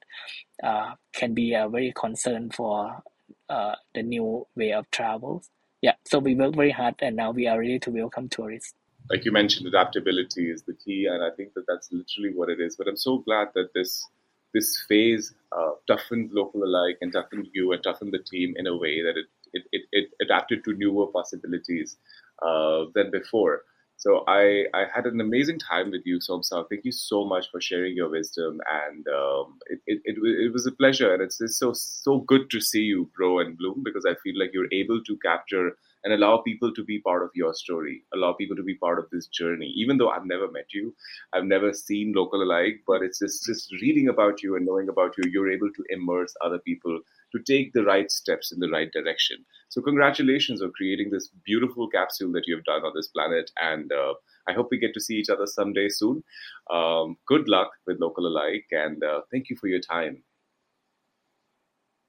uh, 0.62 0.94
can 1.12 1.34
be 1.34 1.54
a 1.54 1.68
very 1.68 1.92
concern 1.94 2.50
for 2.50 3.02
uh, 3.48 3.74
the 3.94 4.02
new 4.02 4.46
way 4.56 4.72
of 4.72 4.90
travel. 4.90 5.44
Yeah, 5.82 5.94
so 6.06 6.18
we 6.18 6.34
work 6.34 6.56
very 6.56 6.70
hard, 6.70 6.94
and 7.00 7.14
now 7.14 7.30
we 7.30 7.46
are 7.46 7.58
ready 7.58 7.78
to 7.80 7.90
welcome 7.90 8.28
tourists. 8.28 8.74
Like 9.10 9.26
you 9.26 9.32
mentioned, 9.32 9.66
adaptability 9.66 10.50
is 10.50 10.62
the 10.62 10.72
key, 10.72 11.06
and 11.06 11.22
I 11.22 11.30
think 11.36 11.52
that 11.54 11.66
that's 11.68 11.92
literally 11.92 12.34
what 12.34 12.48
it 12.48 12.58
is. 12.58 12.74
But 12.74 12.88
I'm 12.88 12.96
so 12.96 13.18
glad 13.18 13.48
that 13.54 13.74
this 13.74 14.06
this 14.54 14.82
phase 14.88 15.34
uh, 15.52 15.72
toughened 15.86 16.30
local 16.32 16.62
alike 16.64 16.96
and 17.02 17.12
toughened 17.12 17.48
you 17.52 17.72
and 17.72 17.82
toughened 17.82 18.12
the 18.12 18.20
team 18.20 18.54
in 18.56 18.66
a 18.66 18.76
way 18.76 19.02
that 19.02 19.14
it 19.18 19.26
it, 19.52 19.62
it, 19.72 19.82
it 19.92 20.10
adapted 20.22 20.64
to 20.64 20.72
newer 20.72 21.06
possibilities 21.08 21.96
uh, 22.42 22.84
than 22.94 23.10
before. 23.10 23.62
So 24.04 24.22
I, 24.28 24.66
I 24.74 24.84
had 24.94 25.06
an 25.06 25.18
amazing 25.22 25.58
time 25.58 25.90
with 25.90 26.02
you, 26.04 26.18
Somsak. 26.18 26.66
Thank 26.68 26.84
you 26.84 26.92
so 26.92 27.24
much 27.24 27.50
for 27.50 27.58
sharing 27.58 27.96
your 27.96 28.10
wisdom, 28.10 28.60
and 28.70 29.08
um, 29.08 29.58
it, 29.64 29.80
it, 29.86 30.02
it, 30.04 30.16
it, 30.18 30.52
was 30.52 30.66
a 30.66 30.72
pleasure. 30.72 31.14
And 31.14 31.22
it's, 31.22 31.40
it's 31.40 31.56
so 31.56 31.72
so 31.72 32.18
good 32.18 32.50
to 32.50 32.60
see 32.60 32.82
you 32.82 33.08
grow 33.16 33.38
and 33.38 33.56
bloom 33.56 33.80
because 33.82 34.04
I 34.04 34.14
feel 34.22 34.38
like 34.38 34.50
you're 34.52 34.68
able 34.72 35.02
to 35.04 35.16
capture 35.24 35.78
and 36.04 36.12
allow 36.12 36.36
people 36.36 36.70
to 36.74 36.84
be 36.84 36.98
part 36.98 37.22
of 37.22 37.30
your 37.34 37.54
story, 37.54 38.02
allow 38.12 38.34
people 38.34 38.56
to 38.56 38.62
be 38.62 38.74
part 38.74 38.98
of 38.98 39.08
this 39.10 39.26
journey. 39.28 39.72
Even 39.74 39.96
though 39.96 40.10
I've 40.10 40.26
never 40.26 40.50
met 40.50 40.74
you, 40.74 40.94
I've 41.32 41.46
never 41.46 41.72
seen 41.72 42.12
local 42.14 42.42
alike, 42.42 42.82
but 42.86 43.00
it's 43.00 43.20
just 43.20 43.46
just 43.46 43.72
reading 43.80 44.08
about 44.08 44.42
you 44.42 44.54
and 44.56 44.66
knowing 44.66 44.90
about 44.90 45.14
you, 45.16 45.30
you're 45.30 45.50
able 45.50 45.72
to 45.72 45.84
immerse 45.88 46.34
other 46.44 46.58
people 46.58 47.00
to 47.34 47.42
take 47.42 47.72
the 47.72 47.84
right 47.84 48.10
steps 48.10 48.52
in 48.52 48.60
the 48.60 48.70
right 48.70 48.90
direction. 48.92 49.44
So, 49.68 49.82
congratulations 49.82 50.62
on 50.62 50.72
creating 50.72 51.10
this 51.10 51.28
beautiful 51.44 51.88
capsule 51.88 52.32
that 52.32 52.46
you've 52.46 52.64
done 52.64 52.82
on 52.82 52.92
this 52.94 53.08
planet. 53.08 53.50
And 53.60 53.90
uh, 53.92 54.14
I 54.48 54.52
hope 54.52 54.68
we 54.70 54.78
get 54.78 54.94
to 54.94 55.00
see 55.00 55.14
each 55.14 55.30
other 55.30 55.46
someday 55.46 55.88
soon. 55.88 56.22
Um, 56.70 57.16
good 57.26 57.48
luck 57.48 57.70
with 57.86 58.00
Local 58.00 58.26
Alike, 58.26 58.66
and 58.70 59.02
uh, 59.02 59.22
thank 59.30 59.50
you 59.50 59.56
for 59.56 59.66
your 59.66 59.80
time. 59.80 60.22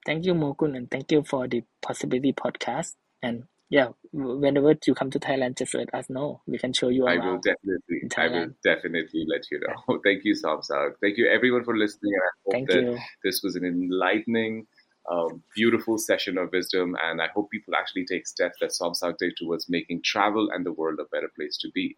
Thank 0.04 0.24
you, 0.24 0.34
Mokun, 0.34 0.76
and 0.76 0.90
thank 0.90 1.10
you 1.10 1.24
for 1.24 1.48
the 1.48 1.64
Possibility 1.82 2.32
podcast. 2.32 2.94
And 3.22 3.44
yeah, 3.68 3.88
whenever 4.12 4.74
you 4.86 4.94
come 4.94 5.10
to 5.10 5.18
Thailand, 5.18 5.58
just 5.58 5.74
let 5.74 5.92
us 5.92 6.08
know. 6.08 6.40
We 6.46 6.58
can 6.58 6.72
show 6.72 6.88
you 6.88 7.06
around. 7.06 7.20
I 7.20 7.26
will 7.26 7.38
definitely. 7.38 8.02
I 8.16 8.28
will 8.28 8.50
definitely 8.62 9.26
let 9.28 9.42
you 9.50 9.60
know. 9.60 9.98
Thank 10.04 10.24
you, 10.24 10.34
Somsak. 10.34 10.92
Thank 11.00 11.16
you, 11.16 11.28
everyone, 11.28 11.64
for 11.64 11.76
listening. 11.76 12.12
I 12.14 12.30
hope 12.44 12.52
Thank 12.52 12.68
that 12.68 12.82
you. 12.82 12.98
this 13.24 13.42
was 13.42 13.56
an 13.56 13.64
enlightening 13.64 14.66
um, 15.10 15.42
beautiful 15.54 15.98
session 15.98 16.38
of 16.38 16.50
wisdom. 16.52 16.96
And 17.02 17.20
I 17.20 17.28
hope 17.34 17.50
people 17.50 17.74
actually 17.74 18.06
take 18.06 18.26
steps 18.26 18.58
that 18.60 18.70
Somsak 18.70 19.18
did 19.18 19.34
towards 19.36 19.68
making 19.68 20.02
travel 20.04 20.48
and 20.52 20.64
the 20.64 20.72
world 20.72 20.98
a 21.00 21.04
better 21.14 21.30
place 21.36 21.56
to 21.58 21.70
be. 21.74 21.96